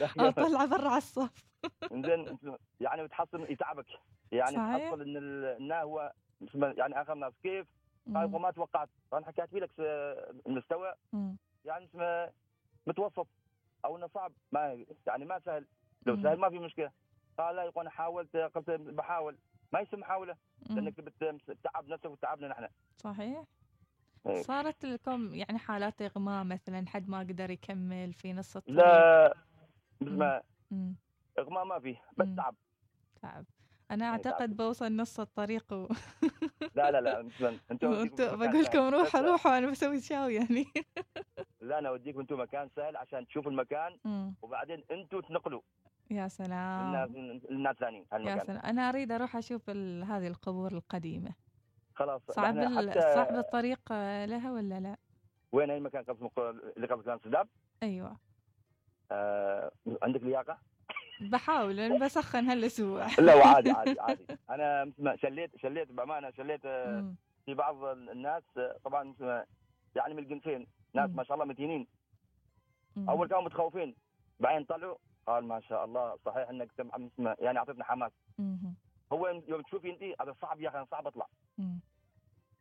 أو 0.21 0.30
طلع 0.30 0.64
برا 0.64 0.88
على 0.88 0.99
الصف. 0.99 1.45
زين 1.92 2.38
يعني 2.80 3.04
بتحصل 3.04 3.50
يتعبك. 3.50 3.87
يعني 4.33 4.57
تحصل 4.57 5.16
إن 5.16 5.73
هو 5.73 6.12
يعني 6.54 7.02
آخر 7.02 7.14
ناس. 7.14 7.33
كيف؟ 7.42 7.66
قال 8.14 8.30
ما 8.30 8.50
توقعت؟ 8.50 8.88
أنا 9.12 9.26
حكيت 9.26 9.54
لك 9.54 9.71
المستوى 10.47 10.95
يعني 11.64 11.85
اسمه 11.85 12.33
متوسط. 12.87 13.26
أو 13.85 13.97
إنه 13.97 14.07
صعب. 14.07 14.33
ما 14.52 14.85
يعني 15.07 15.25
ما 15.25 15.38
سهل. 15.38 15.66
لو 16.07 16.23
سهل 16.23 16.38
ما 16.38 16.50
في 16.50 16.59
مشكلة. 16.59 16.92
قال 17.38 17.57
لا 17.57 17.62
يقول 17.62 17.80
أنا 17.80 17.90
حاولت 17.90 18.37
قلت 18.37 18.71
بحاول. 18.71 19.38
ما 19.73 19.80
يسمى 19.80 20.00
محاولة. 20.00 20.37
لأنك 20.71 21.00
بتتعب 21.00 21.88
نفسك 21.88 22.11
وتعبنا 22.11 22.49
نحن. 22.49 22.68
صحيح. 22.97 23.45
إيه. 24.26 24.42
صارت 24.42 24.85
لكم 24.85 25.35
يعني 25.35 25.59
حالات 25.59 26.02
إغماء 26.02 26.45
مثلا؟ 26.45 26.85
حد 26.87 27.09
ما 27.09 27.18
قدر 27.18 27.50
يكمل 27.50 28.12
في 28.12 28.33
نص 28.33 28.57
الطريق؟ 28.57 28.78
لا. 28.78 29.35
ما 30.00 30.42
إغماء 31.38 31.64
ما 31.64 31.78
في 31.80 31.97
بس 32.16 32.35
تعب. 32.37 32.54
تعب. 33.23 33.45
أنا 33.90 34.04
إيه، 34.04 34.11
أعتقد 34.11 34.57
بوصل 34.57 34.97
نص 34.97 35.21
الطريق 35.21 35.73
و... 35.73 35.88
لا 36.76 36.90
لا 36.90 37.00
لا 37.00 37.21
أنتم 37.71 37.90
بقول 38.38 38.62
لكم 38.62 38.78
روحوا 38.78 39.21
روحوا 39.21 39.59
أنا 39.59 39.71
بسوي 39.71 40.00
شاو 40.00 40.28
يعني. 40.28 40.64
لا 41.61 41.78
أنا 41.78 41.88
أوديكم 41.88 42.21
أنتم 42.21 42.40
مكان 42.40 42.68
سهل 42.76 42.97
عشان 42.97 43.26
تشوفوا 43.26 43.50
المكان 43.50 43.97
وبعدين 44.42 44.85
أنتم 44.90 45.21
تنقلوا. 45.21 45.61
يا 46.11 46.28
سلام. 46.28 46.95
الناس 47.50 47.75
الثانيين 47.75 48.07
يا 48.12 48.45
سلام. 48.45 48.62
أنا 48.64 48.88
أريد 48.88 49.12
أروح 49.12 49.37
أشوف 49.37 49.71
هذه 49.71 50.26
القبور 50.26 50.73
القديمة. 50.73 51.30
خلاص 51.95 52.23
صعب. 52.30 52.54
صعب 53.14 53.35
الطريق 53.35 53.92
لها 54.25 54.52
ولا 54.52 54.80
لا؟ 54.80 54.97
وين 55.52 55.71
أي 55.71 55.80
مكان؟ 55.80 56.04
قصدك 56.04 56.38
اللي 56.76 56.87
كان 56.87 57.18
سداب؟ 57.25 57.49
أيوه. 57.83 58.16
آه... 59.12 59.73
عندك 60.02 60.23
لياقة؟ 60.23 60.59
بحاول 61.20 61.80
أنا 61.80 62.04
بسخن 62.04 62.44
هالأسبوع. 62.44 63.06
لا 63.18 63.34
وعادي 63.34 63.70
عادي 63.78 64.00
عادي. 64.00 64.26
أنا 64.50 64.92
شليت 65.16 65.56
شليت 65.56 65.92
بأمانة 65.92 66.30
شليت 66.30 66.60
آه، 66.66 67.14
في 67.46 67.54
بعض 67.54 67.84
الناس 67.84 68.42
آه، 68.58 68.76
طبعا 68.84 69.14
يعني 69.96 70.14
من 70.14 70.22
الجنسين. 70.22 70.66
ناس 70.94 71.10
ما 71.10 71.25
شاء 71.25 71.34
الله 71.34 71.44
متينين. 71.44 71.87
أول 73.08 73.28
كانوا 73.28 73.42
متخوفين. 73.42 73.94
بعدين 74.40 74.64
طلعوا 74.64 74.96
قال 75.26 75.44
ما 75.44 75.60
شاء 75.60 75.84
الله 75.84 76.16
صحيح 76.25 76.48
إنك 76.48 76.70
يعني 77.18 77.58
اعطيتنا 77.58 77.84
حماس. 77.84 78.12
هو 79.12 79.26
يوم 79.48 79.62
تشوفي 79.62 79.90
انت 79.90 80.20
هذا 80.20 80.34
صعب 80.42 80.60
يا 80.60 80.68
أخي 80.68 80.87
صعب 80.90 81.06
أطلع. 81.06 81.26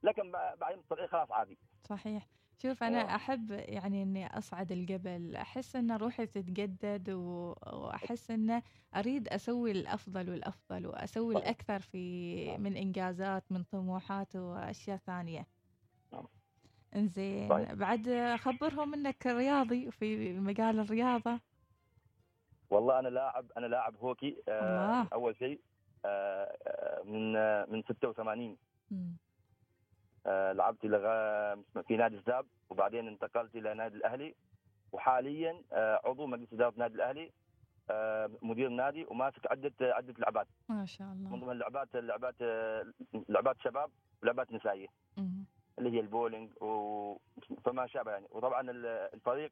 لكن 0.04 0.32
بعدين 0.32 0.80
الطريق 0.80 1.10
خلاص 1.10 1.32
عادي. 1.32 1.58
صحيح. 1.84 2.28
شوف 2.58 2.84
أنا 2.84 3.02
أوه. 3.02 3.16
أحب 3.16 3.52
يعني 3.52 4.04
إني 4.04 4.38
أصعد 4.38 4.72
الجبل 4.72 5.36
أحس 5.36 5.76
إن 5.76 5.92
روحي 5.92 6.26
تتجدد 6.26 7.10
وأحس 7.10 8.32
إن 8.32 8.62
أريد 8.96 9.28
أسوي 9.28 9.72
الأفضل 9.72 10.30
والأفضل 10.30 10.88
وأسوي 10.88 11.34
طيب. 11.34 11.44
الأكثر 11.44 11.80
في 11.80 12.58
من 12.58 12.78
إنجازات 12.78 13.44
من 13.52 13.64
طموحات 13.64 14.36
وأشياء 14.36 14.98
ثانية 14.98 15.48
نعم. 16.14 16.26
إنزين 16.96 17.50
طيب. 17.50 17.78
بعد 17.78 18.36
خبرهم 18.40 18.94
إنك 18.94 19.28
رياضي 19.28 19.92
في 19.92 20.40
مجال 20.40 20.80
الرياضة 20.80 21.40
والله 22.70 23.00
أنا 23.00 23.08
لاعب 23.08 23.46
أنا 23.58 23.66
لاعب 23.66 23.96
هوكي 23.98 24.38
آه 24.50 25.08
أول 25.14 25.36
شيء 25.36 25.60
آه, 26.06 26.58
آه، 26.68 27.04
من 27.04 27.36
آه 27.36 27.66
من 27.66 27.84
86 27.84 28.58
آه 28.92 29.27
لعبت 30.28 30.82
في 31.88 31.98
نادي 31.98 32.16
الزاب 32.18 32.46
وبعدين 32.70 33.08
انتقلت 33.08 33.56
إلى 33.56 33.74
نادي 33.74 33.96
الأهلي 33.96 34.36
وحاليا 34.92 35.62
آه 35.74 36.02
عضو 36.06 36.26
مجلس 36.28 36.54
إدارة 36.54 36.74
نادي 36.78 36.96
الأهلي 36.96 37.32
آه 37.90 38.30
مدير 38.42 38.70
نادي 38.70 39.06
وماسك 39.10 39.52
عدة 39.52 39.74
عدة 39.82 40.14
لعبات. 40.18 40.48
ما 40.70 40.86
شاء 40.86 41.08
الله. 41.12 41.30
من 41.30 41.40
ضمن 41.40 41.52
اللعبات 41.52 41.96
لعبات 41.96 42.36
آه، 42.42 42.86
لعبات 43.30 43.56
شباب 43.62 43.90
ولعبات 44.24 44.52
نسائية. 44.52 44.88
اللي 45.80 45.92
هي 45.92 46.00
البولينج 46.00 46.64
و... 46.64 47.18
فما 47.66 47.88
شابه 47.88 48.12
يعني. 48.12 48.28
وطبعا 48.32 48.72
الفريق 49.14 49.52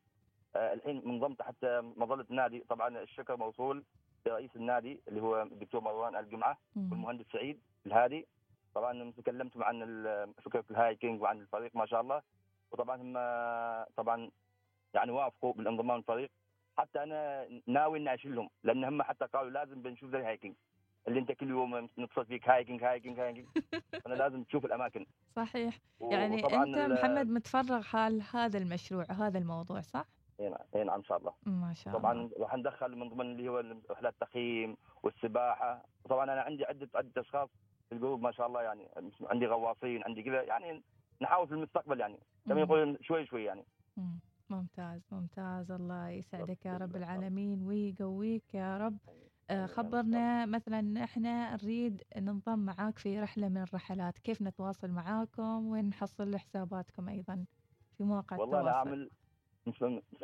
آه، 0.56 0.74
الحين 0.74 1.02
منضم 1.08 1.34
تحت 1.34 1.56
مظلة 1.98 2.26
النادي 2.32 2.60
طبعا 2.70 3.02
الشكر 3.02 3.38
موصول 3.38 3.84
لرئيس 4.26 4.56
النادي 4.56 5.02
اللي 5.08 5.22
هو 5.22 5.42
الدكتور 5.42 5.82
مروان 5.82 6.16
الجمعة 6.16 6.58
والمهندس 6.76 7.26
سعيد 7.34 7.60
الهادي. 7.86 8.28
طبعا 8.76 9.12
تكلمتم 9.18 9.64
عن 9.64 9.86
فكرة 10.46 10.64
ال 10.72 10.79
hiking 10.79 11.22
وعن 11.22 11.40
الفريق 11.40 11.76
ما 11.76 11.86
شاء 11.86 12.02
الله. 12.02 12.22
وطبعا 12.72 13.02
هم 13.02 13.14
طبعا 13.98 14.30
يعني 14.94 15.12
وافقوا 15.12 15.54
بالانضمام 15.54 15.98
للفريق 15.98 16.32
حتى 16.78 17.04
أنا 17.04 17.48
ناوي 17.68 18.00
إني 18.00 18.14
أشيلهم 18.14 18.50
لأن 18.64 18.84
هم 18.84 19.02
حتى 19.02 19.26
قالوا 19.26 19.52
لازم 19.52 19.82
بنشوف 19.82 20.12
زي 20.12 20.18
ال 20.18 20.23
hiking. 20.23 20.56
اللي 21.08 21.20
أنت 21.20 21.32
كل 21.32 21.50
يوم 21.50 21.90
نتصل 22.00 22.26
فيك 22.26 22.50
hiking 22.50 22.84
hiking 22.84 23.20
hiking. 23.20 23.48
أنا 24.08 24.14
لازم 24.14 24.44
تشوف 24.44 24.66
الأماكن. 24.66 25.06
صحيح. 25.36 25.80
يعني 26.02 26.46
أنت 26.46 26.78
محمد 26.78 27.28
متفرغ 27.28 27.82
حال 27.82 28.24
هذا 28.34 28.58
المشروع 28.58 29.06
هذا 29.12 29.38
الموضوع 29.38 29.82
صح؟ 29.82 30.06
إي 30.40 30.50
نعم 30.50 30.60
إي 30.76 30.84
نعم 30.84 30.98
إن 30.98 31.04
شاء 31.04 31.18
الله. 31.18 31.34
ما 31.46 31.74
شاء 31.74 31.88
الله. 31.88 32.00
طبعا 32.00 32.30
راح 32.40 32.56
ندخل 32.56 32.96
من 32.96 33.10
ضمن 33.10 33.32
اللي 33.32 33.50
هو 33.50 33.64
رحلات 33.92 34.14
التخييم 34.14 34.78
والسباحة. 35.04 35.86
طبعا 36.10 36.24
أنا 36.24 36.42
عندي 36.42 36.66
عدة 36.66 36.90
عدة 36.96 37.22
أشخاص 37.22 37.50
في 37.90 37.96
ال 37.96 38.00
group 38.00 38.22
ما 38.22 38.32
شاء 38.32 38.48
الله 38.48 38.62
يعني 38.62 38.90
عندي 39.22 39.46
غواصين 39.46 40.04
عندي 40.04 40.24
كذا 40.24 40.42
يعني 40.42 40.84
نحاول 41.22 41.48
في 41.48 41.54
المستقبل 41.54 42.00
يعني. 42.00 42.20
كما 42.48 42.62
يقولون 42.62 42.98
شوي 43.02 43.26
شوي 43.26 43.44
يعني. 43.44 43.66
ممتاز 44.50 45.02
ممتاز. 45.12 45.72
الله 45.72 46.10
يسعدك 46.10 46.66
يا 46.66 46.78
رب 46.78 46.96
العالمين 46.96 47.62
ويقويك 47.62 48.54
يا 48.54 48.78
رب. 48.78 48.98
آه، 49.50 49.66
خبرنا 49.66 50.46
مثلا 50.46 51.04
إحنا 51.04 51.54
نريد 51.64 52.04
ننضم 52.18 52.60
معاك 52.60 52.98
في 52.98 53.20
رحلة 53.20 53.50
من 53.50 53.58
الرحلات. 53.58 54.20
كيف 54.20 54.42
نتواصل 54.42 54.92
معاكم؟ 54.92 55.68
وين 55.68 55.90
نحصل 55.90 56.38
حساباتكم 56.38 57.10
أيضا 57.10 57.46
في 57.98 58.04
مواقع 58.04 58.38
والله 58.38 58.60
التواصل؟ 58.60 58.68
والله 58.68 58.72
أنا 58.72 58.78
اعمل 58.78 59.10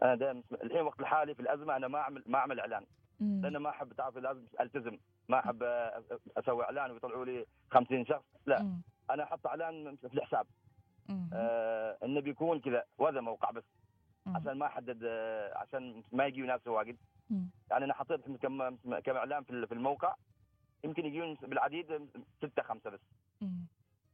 أنا 0.04 0.16
دائما 0.16 0.44
الحين 0.64 0.82
وقت 0.82 1.00
الحالي 1.00 1.36
في 1.36 1.42
الأزمة 1.42 1.76
أنا 1.76 1.88
ما 1.88 2.00
اعمل 2.00 2.24
ما 2.26 2.38
أعمل 2.38 2.60
إعلان. 2.60 2.86
لأن 3.22 3.58
ما 3.58 3.70
أحب 3.70 3.94
تعرف 3.94 4.18
لازم 4.18 4.46
ألتزم. 4.62 4.98
ما 5.30 5.40
أحب 5.40 5.64
أسوي 6.38 6.64
إعلان 6.64 6.92
ويطلعوا 6.92 7.26
لي 7.26 7.46
50 7.72 8.06
شخص. 8.06 8.24
لا 8.46 8.64
مم. 8.64 8.82
أنا 9.10 9.24
أحط 9.24 9.48
إعلان 9.48 9.96
في 9.96 10.14
الحساب. 10.14 10.48
آه 11.34 11.98
إنه 12.04 12.22
بيكون 12.22 12.60
كذا 12.60 12.84
وهذا 12.98 13.22
موقع 13.22 13.52
بس. 13.52 13.64
مم. 14.26 14.38
عشان 14.38 14.58
ما 14.58 14.66
أحدد 14.66 15.04
آه 15.04 15.58
عشان 15.58 16.04
ما 16.12 16.26
يجي 16.26 16.42
ناس 16.42 16.68
واجد. 16.68 16.98
يعني 17.72 17.86
أنا 17.86 17.94
حطيت 17.94 18.22
كم 18.42 18.76
كم 19.00 19.16
إعلان 19.16 19.44
في 19.44 19.72
الموقع. 19.72 20.16
يمكن 20.84 21.06
يجون 21.06 21.34
بالعديد 21.42 22.10
ستة 22.38 22.64
خمسة 22.64 22.90
بس. 22.90 23.00
مم. 23.42 23.66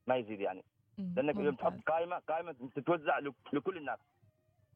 ما 0.07 0.15
يزيد 0.15 0.39
يعني. 0.39 0.63
لأنك 0.97 1.35
يوم 1.35 1.55
تحط 1.55 1.73
قائمة 1.87 2.19
قائمة 2.19 2.55
تتوزع 2.75 3.19
لكل 3.53 3.77
الناس. 3.77 3.99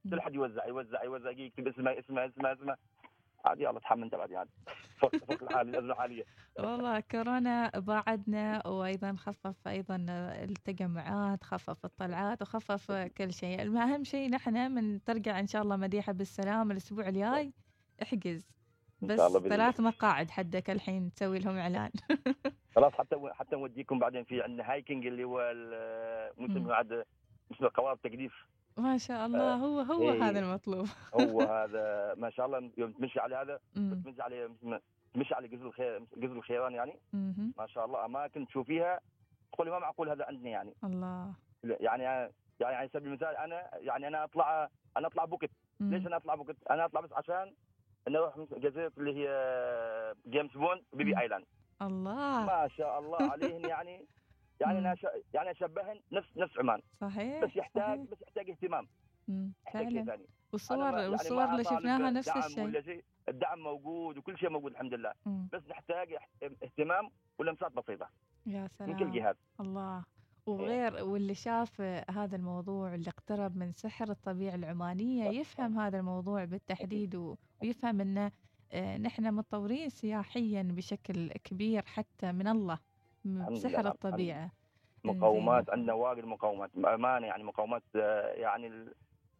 كل 0.10 0.22
حد 0.22 0.36
يوزع 0.36 0.66
يوزع 0.66 1.04
يوزع 1.04 1.30
يكتب 1.30 1.68
اسمه 1.68 2.00
اسمه 2.00 2.26
اسمه 2.26 2.54
اسمه. 2.54 2.78
عادي 3.46 3.64
يلا 3.64 3.80
تحمل 3.80 4.04
انت 4.04 4.16
بعد 4.16 4.32
يعني. 4.32 4.50
فوق 4.98 5.12
والله 6.60 7.00
كورونا 7.00 7.70
باعدنا 7.70 8.68
وأيضا 8.68 9.16
خفف 9.16 9.68
أيضا 9.68 10.06
التجمعات 10.44 11.44
خفف 11.44 11.86
الطلعات 11.86 12.42
وخفف 12.42 12.92
كل 12.92 13.34
شيء. 13.34 13.78
اهم 13.78 14.04
شيء 14.04 14.30
نحن 14.30 14.72
من 14.72 15.04
ترجع 15.04 15.40
إن 15.40 15.48
شاء 15.48 15.62
الله 15.62 15.76
مديحة 15.76 16.12
بالسلام 16.12 16.72
الأسبوع 16.72 17.08
الجاي. 17.08 17.54
احجز. 18.02 18.52
بس 19.02 19.20
ثلاث 19.20 19.80
مقاعد 19.80 20.30
حدك 20.30 20.70
الحين 20.70 21.14
تسوي 21.14 21.40
لهم 21.40 21.58
إعلان. 21.58 21.92
خلاص 22.76 22.94
حتى 22.94 23.16
حتى 23.32 23.56
نوديكم 23.56 24.00
بعدين 24.00 24.24
في 24.24 24.42
عندنا 24.42 24.72
هايكنج 24.72 25.06
اللي 25.08 25.24
هو 25.24 25.42
الموسم 25.42 26.64
بعد 26.64 27.04
اسمه 27.52 27.70
قوارب 27.74 28.02
تجديف 28.02 28.34
ما 28.78 28.98
شاء 28.98 29.26
الله. 29.26 29.56
هو 29.56 29.80
هو 29.80 30.12
إيه. 30.12 30.24
هذا 30.30 30.40
المطلوب. 30.40 30.88
هو 31.14 31.42
هذا 31.64 32.14
ما 32.18 32.30
شاء 32.30 32.46
الله. 32.46 32.72
يوم 32.78 32.92
تمشي 32.92 33.20
على 33.20 33.36
هذا 33.36 33.60
تمشي 33.76 34.22
على 34.22 34.50
تمشي 35.14 35.34
على 35.34 35.48
جزر 35.48 35.66
الخير 35.68 36.06
جزر 36.18 36.34
الخيران 36.34 36.74
يعني. 36.74 37.00
ما 37.58 37.68
شاء 37.68 37.86
الله. 37.86 38.06
اماكن 38.06 38.48
تشوفيها 38.48 39.00
تقولي 39.54 39.72
ما 39.72 39.80
معقول 39.80 40.10
هذا 40.10 40.26
عندنا 40.26 40.50
يعني. 40.50 40.74
الله. 40.84 41.34
يعني 41.64 42.04
يعني 42.60 42.76
على 42.76 42.90
سبيل 42.94 43.08
المثال 43.08 43.38
أنا 43.38 43.70
يعني 43.78 44.08
أنا 44.08 44.24
اطلع 44.24 44.70
أنا 44.98 45.08
أطلع 45.08 45.26
بوكت 45.26 45.50
ليش 45.80 46.08
أنا 46.08 46.16
أطلع 46.18 46.36
بوكت؟ 46.36 46.56
أنا 46.72 46.86
أطلع 46.86 47.02
بس 47.02 47.14
عشان 47.14 47.54
نروح 48.10 48.40
جزيرة 48.58 48.92
اللي 48.98 49.14
هي 49.16 49.30
جيمس 50.28 50.52
بوند 50.52 50.82
Phi 50.94 51.07
Phi 51.07 51.20
Island. 51.20 51.46
الله. 51.82 52.46
ما 52.46 52.68
شاء 52.78 53.00
الله 53.00 53.32
عليهن 53.32 53.70
يعني. 53.74 54.06
يعني 54.62 54.80
أنا 54.80 54.96
يعني 55.34 55.52
اشبهن 55.52 56.00
نفس 56.12 56.38
نفس 56.38 56.58
عمان. 56.60 56.82
صحيح 57.02 57.44
بس 57.44 57.56
يحتاج 57.56 58.00
صحيح. 58.00 58.12
بس 58.12 58.22
يحتاج 58.22 58.50
اهتمام. 58.50 58.88
فعلا. 59.74 60.18
والصور 60.54 60.94
يعني 60.94 61.08
والصور 61.08 61.44
اللي 61.44 61.64
شفناها 61.64 62.10
نفس 62.10 62.30
الشيء. 62.30 62.82
شيء 62.82 63.04
الدعم 63.30 63.60
موجود 63.60 64.18
وكل 64.18 64.38
شيء 64.38 64.50
موجود 64.50 64.72
الحمد 64.72 64.94
لله. 64.94 65.14
مم. 65.26 65.48
بس 65.54 65.62
نحتاج 65.70 66.08
اهتمام 66.44 67.10
ولمسات 67.40 67.72
بسيطة. 67.72 68.10
يا 68.46 68.68
سلام 68.68 68.90
من 68.90 68.98
كل 68.98 69.12
جهات. 69.12 69.38
الله. 69.60 70.04
وغير 70.46 71.04
واللي 71.04 71.36
شاف 71.36 71.82
هذا 72.10 72.36
الموضوع 72.36 72.96
اللي 72.96 73.10
اقترب 73.10 73.58
من 73.58 73.74
سحر 73.74 74.10
الطبيعة 74.10 74.56
العمانية 74.56 75.40
يفهم 75.40 75.80
هذا 75.80 76.00
الموضوع 76.00 76.46
بالتحديد 76.46 77.16
ويفهم 77.16 78.02
إنه 78.02 78.32
آه، 78.74 78.98
نحن 78.98 79.34
متطورين 79.34 79.90
سياحيا 79.90 80.64
بشكل 80.64 81.32
كبير 81.32 81.86
حتى 81.86 82.32
من 82.32 82.48
الله. 82.48 82.80
بسحر 83.26 83.88
الطبيعة. 83.88 84.52
مقومات 85.04 85.70
عندنا 85.70 85.94
واجد 85.94 86.26
مقومات 86.26 86.70
امانه 86.76 87.28
يعني 87.28 87.44
مقومات 87.44 87.84
آه، 87.96 88.28
يعني 88.34 88.86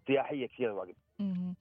سياحية 0.08 0.48
كثير 0.48 0.72
واجد. 0.72 0.96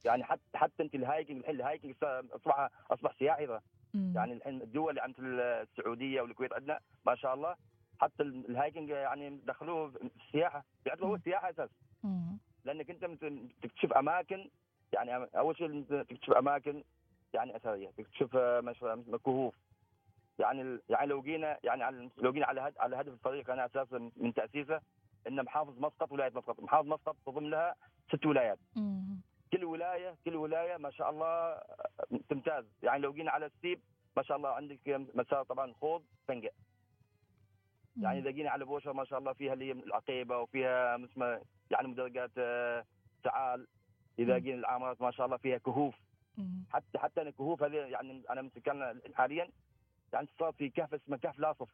يعني 0.05 0.25
حتى 0.25 0.41
حتى 0.55 0.83
أنت 0.83 0.95
ال 0.95 1.01
hiking 1.01 1.39
الحين 1.39 1.55
ال 1.55 1.60
hiking 1.60 1.95
اصبح 2.05 2.69
أصبح 2.91 3.15
سياحي 3.19 3.59
يعني 3.95 4.33
الحين 4.33 4.63
الدول 4.63 4.99
اللي 4.99 5.09
مثل 5.09 5.41
السعودية 5.41 6.21
والكويت 6.23 6.53
عندنا 6.53 6.81
ما 7.07 7.15
شاء 7.15 7.35
الله 7.35 7.57
حتى 8.01 8.23
الهايكنج 8.23 8.89
يعني 8.89 9.41
دخلوه 9.47 9.93
السياحة. 10.27 10.65
بيعتبروه 10.85 11.11
هو 11.11 11.15
السياحة 11.15 11.51
أساس. 11.51 11.71
لأنك 12.65 12.91
أنت 12.91 13.05
تكتشف 13.63 13.93
أماكن 13.93 14.49
يعني 14.93 15.15
أول 15.37 15.57
شيء 15.57 15.83
تكتشف 15.83 16.31
أماكن 16.33 16.83
يعني 17.35 17.57
أثرية. 17.57 17.91
تكتشف 17.91 18.37
كهوف 19.25 19.55
يعني 20.41 20.79
يعني 20.89 21.07
لو 21.07 21.23
جينا 21.23 21.59
يعني 21.65 22.11
لو 22.19 22.33
جينا 22.33 22.47
على 22.47 22.73
على 22.79 22.97
هدف 22.97 23.13
الفريق 23.13 23.51
أنا 23.51 23.67
أساسا 23.67 24.11
من 24.17 24.35
تأسيسه 24.35 24.81
إن 25.29 25.43
محافظ 25.43 25.79
مسقط 25.79 26.13
ولاية 26.13 26.31
مسقط، 26.31 26.61
محافظ 26.61 26.87
مسقط 26.89 27.17
تضم 27.27 27.47
لها 27.47 27.75
ست 28.09 28.27
ولايات. 28.27 28.59
كل 29.53 29.65
ولاية 29.65 30.15
كل 30.25 30.37
ولاية 30.37 30.77
ما 30.77 30.91
شاء 30.91 31.11
الله 31.11 31.61
تمتاز، 32.29 32.65
يعني 32.83 33.03
لو 33.03 33.13
جينا 33.13 33.31
على 33.31 33.47
السيب 33.47 33.81
ما 34.17 34.23
شاء 34.23 34.37
الله 34.37 34.49
عندك 34.49 34.79
مسار 35.15 35.43
طبعا 35.45 35.73
خوض 35.73 36.05
فنقة. 36.29 36.51
يعني 37.97 38.19
إذا 38.19 38.31
جينا 38.31 38.51
على 38.51 38.65
بوشر 38.65 38.93
ما 38.93 39.05
شاء 39.05 39.19
الله 39.19 39.33
فيها 39.33 39.53
اللي 39.53 39.73
العقيبة 39.73 40.39
وفيها 40.39 41.05
اسمه 41.05 41.41
يعني 41.71 41.89
مدرجات 41.89 42.31
آه، 42.39 42.85
تعال. 43.25 43.67
إذا 44.19 44.39
جينا 44.39 44.59
العمارات 44.59 45.03
ما 45.03 45.11
شاء 45.11 45.27
الله 45.27 45.37
فيها 45.37 45.59
كهوف. 45.59 45.95
حتى 46.71 46.99
حتى 46.99 47.23
الكهوف 47.23 47.63
هذه 47.63 47.77
يعني 47.77 48.23
أنا 48.31 48.43
من 48.43 48.51
سكاننا 48.51 49.01
حاليا 49.15 49.49
يعني 50.13 50.29
صار 50.39 50.53
في 50.53 50.71
كهف 50.71 50.95
اسمه 50.95 51.17
كهف 51.17 51.39
لاصف 51.39 51.69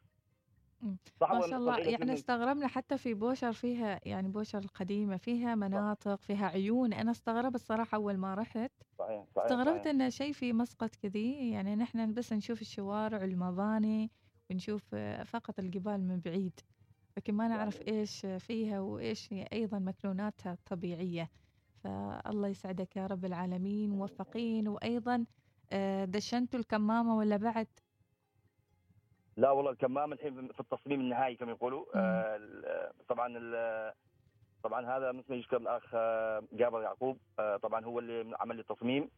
صح 1.21 1.31
ما 1.31 1.47
شاء 1.47 1.59
الله. 1.59 1.77
يعني 1.79 2.13
استغربنا 2.13 2.67
حتى 2.67 2.97
في 2.97 3.13
بوشر 3.13 3.53
فيها 3.53 3.99
يعني 4.05 4.27
بوشر 4.27 4.59
القديمة 4.59 5.17
فيها 5.17 5.55
مناطق 5.55 6.15
فيها 6.15 6.47
عيون. 6.47 6.93
أنا 6.93 7.11
استغربت 7.11 7.55
الصراحة 7.55 7.95
أول 7.95 8.17
ما 8.17 8.33
رحت. 8.35 8.71
صحيح 8.99 9.25
صحيح 9.35 9.45
استغربت 9.45 9.85
صحيح. 9.85 9.87
إن 9.87 10.09
شيء 10.09 10.33
في 10.33 10.53
مسقط 10.53 10.95
كذي. 10.95 11.51
يعني 11.51 11.75
نحن 11.75 12.13
بس 12.13 12.33
نشوف 12.33 12.61
الشوارع 12.61 13.21
والمباني 13.21 14.11
ونشوف 14.49 14.95
فقط 15.25 15.59
الجبال 15.59 16.07
من 16.07 16.19
بعيد. 16.19 16.59
لكن 17.17 17.33
ما 17.33 17.47
نعرف 17.47 17.79
يعني 17.81 17.99
إيش 17.99 18.25
فيها 18.25 18.79
وإيش 18.79 19.33
أيضا 19.53 19.79
مكنوناتها 19.79 20.53
الطبيعية. 20.53 21.29
فالله 21.83 22.47
يسعدك 22.47 22.95
يا 22.95 23.07
رب 23.07 23.25
العالمين 23.25 23.89
موفقين. 23.89 24.67
وأيضا 24.67 25.25
آه، 25.71 26.05
دشنتوا 26.05 26.59
الكمامة 26.59 27.17
ولا 27.17 27.37
بعد؟ 27.37 27.67
لا 29.37 29.51
والله 29.51 29.71
الكمامة 29.71 30.13
الحين 30.13 30.47
في 30.47 30.59
التصميم 30.59 30.99
النهائي 30.99 31.35
كما 31.35 31.51
يقولوا. 31.51 31.85
آه 31.95 32.91
طبعا 33.09 33.27
طبعا 34.63 34.97
هذا 34.97 35.11
مثل 35.11 35.25
ما 35.29 35.35
يشكر 35.35 35.57
الأخ 35.57 35.83
آه، 35.93 36.43
جابر 36.53 36.81
يعقوب. 36.81 37.17
آه، 37.39 37.57
طبعا 37.57 37.85
هو 37.85 37.99
اللي 37.99 38.35
عمل 38.39 38.55
لي 38.55 38.61
التصميم 38.61 39.09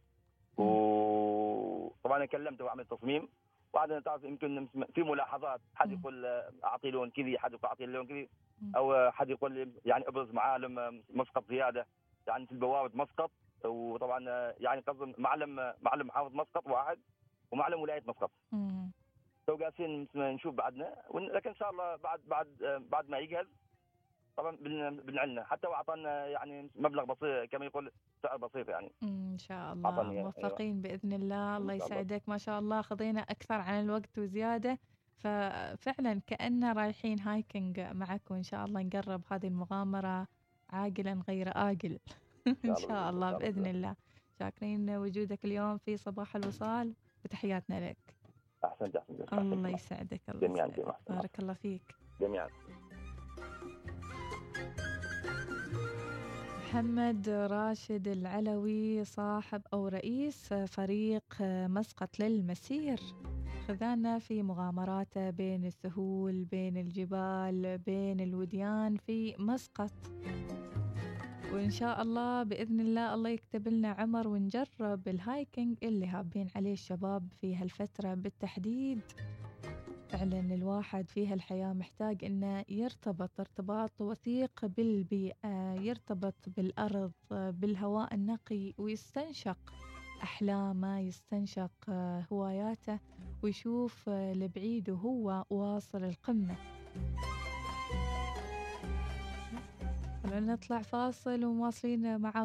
وطبعا 0.56 2.16
أنا 2.16 2.26
كلمته 2.26 2.64
وعمل 2.64 2.80
التصميم. 2.80 3.28
وبعدين 3.72 4.02
تعرف 4.02 4.24
يمكن 4.24 4.68
في 4.94 5.02
ملاحظات. 5.02 5.60
حد 5.74 5.92
يقول 5.92 6.26
آه، 6.26 6.52
أعطي 6.64 6.90
لون 6.90 7.10
كذي 7.10 7.38
حد 7.38 7.52
يقول 7.52 7.64
أعطي 7.64 7.86
لون 7.86 8.06
كذي. 8.06 8.28
أو 8.76 9.10
حد 9.10 9.30
يقول 9.30 9.52
لي 9.52 9.72
يعني 9.84 10.08
أبرز 10.08 10.30
معالم 10.32 11.02
مسقط 11.10 11.44
زيادة. 11.48 11.86
يعني 12.26 12.46
في 12.46 12.52
البوابة 12.52 12.98
مسقط. 12.98 13.30
وطبعا 13.64 14.52
يعني 14.60 14.80
قصد 14.80 15.14
معلم 15.20 15.74
معلم 15.80 16.06
محافظ 16.06 16.34
مسقط 16.34 16.66
واحد 16.66 16.98
ومعلم 17.50 17.80
ولاية 17.80 18.02
مسقط. 18.06 18.30
تو 19.50 19.64
قاسين 19.64 20.08
نشوف 20.14 20.54
بعدنا 20.54 20.96
لكن 21.14 21.48
إن 21.50 21.56
شاء 21.56 21.70
الله 21.70 21.96
بعد 21.96 22.20
بعد 22.26 22.46
بعد 22.90 23.08
ما 23.08 23.18
يجهز 23.18 23.46
طبعا 24.36 24.56
بنعلنا 24.90 25.44
حتى 25.44 25.66
واعطانا 25.66 26.26
يعني 26.26 26.70
مبلغ 26.76 27.04
بسيط 27.04 27.50
كما 27.52 27.64
يقول 27.64 27.92
سعر 28.22 28.36
بسيط 28.36 28.68
يعني. 28.68 28.92
إن 29.02 29.38
شاء 29.38 29.72
الله. 29.72 30.02
يعني 30.02 30.22
موفقين 30.22 30.70
أيوة. 30.70 30.82
بإذن 30.82 31.12
الله. 31.12 31.56
الله 31.56 31.74
يسعدك. 31.74 32.28
ما 32.28 32.38
شاء 32.38 32.58
الله 32.58 32.82
خذينا 32.82 33.20
أكثر 33.20 33.54
عن 33.54 33.84
الوقت 33.84 34.18
وزيادة. 34.18 34.78
ففعلا 35.18 36.20
كأننا 36.26 36.72
رايحين 36.72 37.20
هايكنج 37.20 37.80
معك 37.80 38.30
وإن 38.30 38.42
شاء 38.42 38.64
الله 38.64 38.82
نقرب 38.82 39.22
هذه 39.30 39.46
المغامرة 39.46 40.26
عاقلا 40.70 41.22
غير 41.28 41.48
آقل. 41.48 41.98
إن 42.64 42.76
شاء 42.76 43.02
الله 43.10 43.38
بإذن 43.38 43.66
الله. 43.66 43.96
شاكرين 44.38 44.90
وجودك 44.90 45.44
اليوم 45.44 45.78
في 45.78 45.96
صباح 45.96 46.36
الوصال 46.36 46.94
وتحياتنا 47.24 47.90
لك. 47.90 48.19
أحسنت 48.64 48.96
أحسنت 48.96 49.32
الله 49.32 49.68
يسعدك 49.68 50.20
الله 50.28 50.40
جميعا 50.48 50.66
جميعا. 50.66 50.96
بارك 51.08 51.38
الله 51.38 51.52
فيك. 51.52 51.94
جميعا. 52.20 52.48
محمد 56.58 57.28
راشد 57.28 58.08
العلوي 58.08 59.04
صاحب 59.04 59.62
أو 59.72 59.88
رئيس 59.88 60.54
فريق 60.54 61.24
مسقط 61.66 62.20
للمسير. 62.20 63.00
خذانا 63.68 64.18
في 64.18 64.42
مغامراته 64.42 65.30
بين 65.30 65.64
السهول 65.64 66.44
بين 66.44 66.76
الجبال 66.76 67.78
بين 67.78 68.20
الوديان 68.20 68.96
في 68.96 69.34
مسقط. 69.38 69.92
وإن 71.52 71.70
شاء 71.70 72.02
الله 72.02 72.42
بإذن 72.42 72.80
الله 72.80 73.14
الله 73.14 73.30
يكتب 73.30 73.68
لنا 73.68 73.88
عمر 73.88 74.28
ونجرب 74.28 75.08
الهايكنج 75.08 75.76
اللي 75.82 76.06
هابين 76.06 76.48
عليه 76.56 76.72
الشباب 76.72 77.28
في 77.40 77.56
هالفترة 77.56 78.14
بالتحديد. 78.14 79.00
فعلا 80.08 80.40
الواحد 80.54 81.08
في 81.08 81.26
هالحياة 81.26 81.72
محتاج 81.72 82.24
إنه 82.24 82.64
يرتبط 82.68 83.40
ارتباط 83.40 84.00
وثيق 84.00 84.66
بالبيئة 84.66 85.74
يرتبط 85.80 86.34
بالأرض 86.56 87.12
بالهواء 87.30 88.14
النقي 88.14 88.72
ويستنشق 88.78 89.58
أحلامه 90.22 90.98
يستنشق 91.00 91.90
هواياته 92.32 92.98
ويشوف 93.42 94.08
لبعيد 94.08 94.90
وهو 94.90 95.44
واصل 95.50 96.04
القمة. 96.04 96.56
نطلع 100.34 100.82
فاصل 100.82 101.44
ومواصلين 101.44 102.18
معاكم 102.20 102.38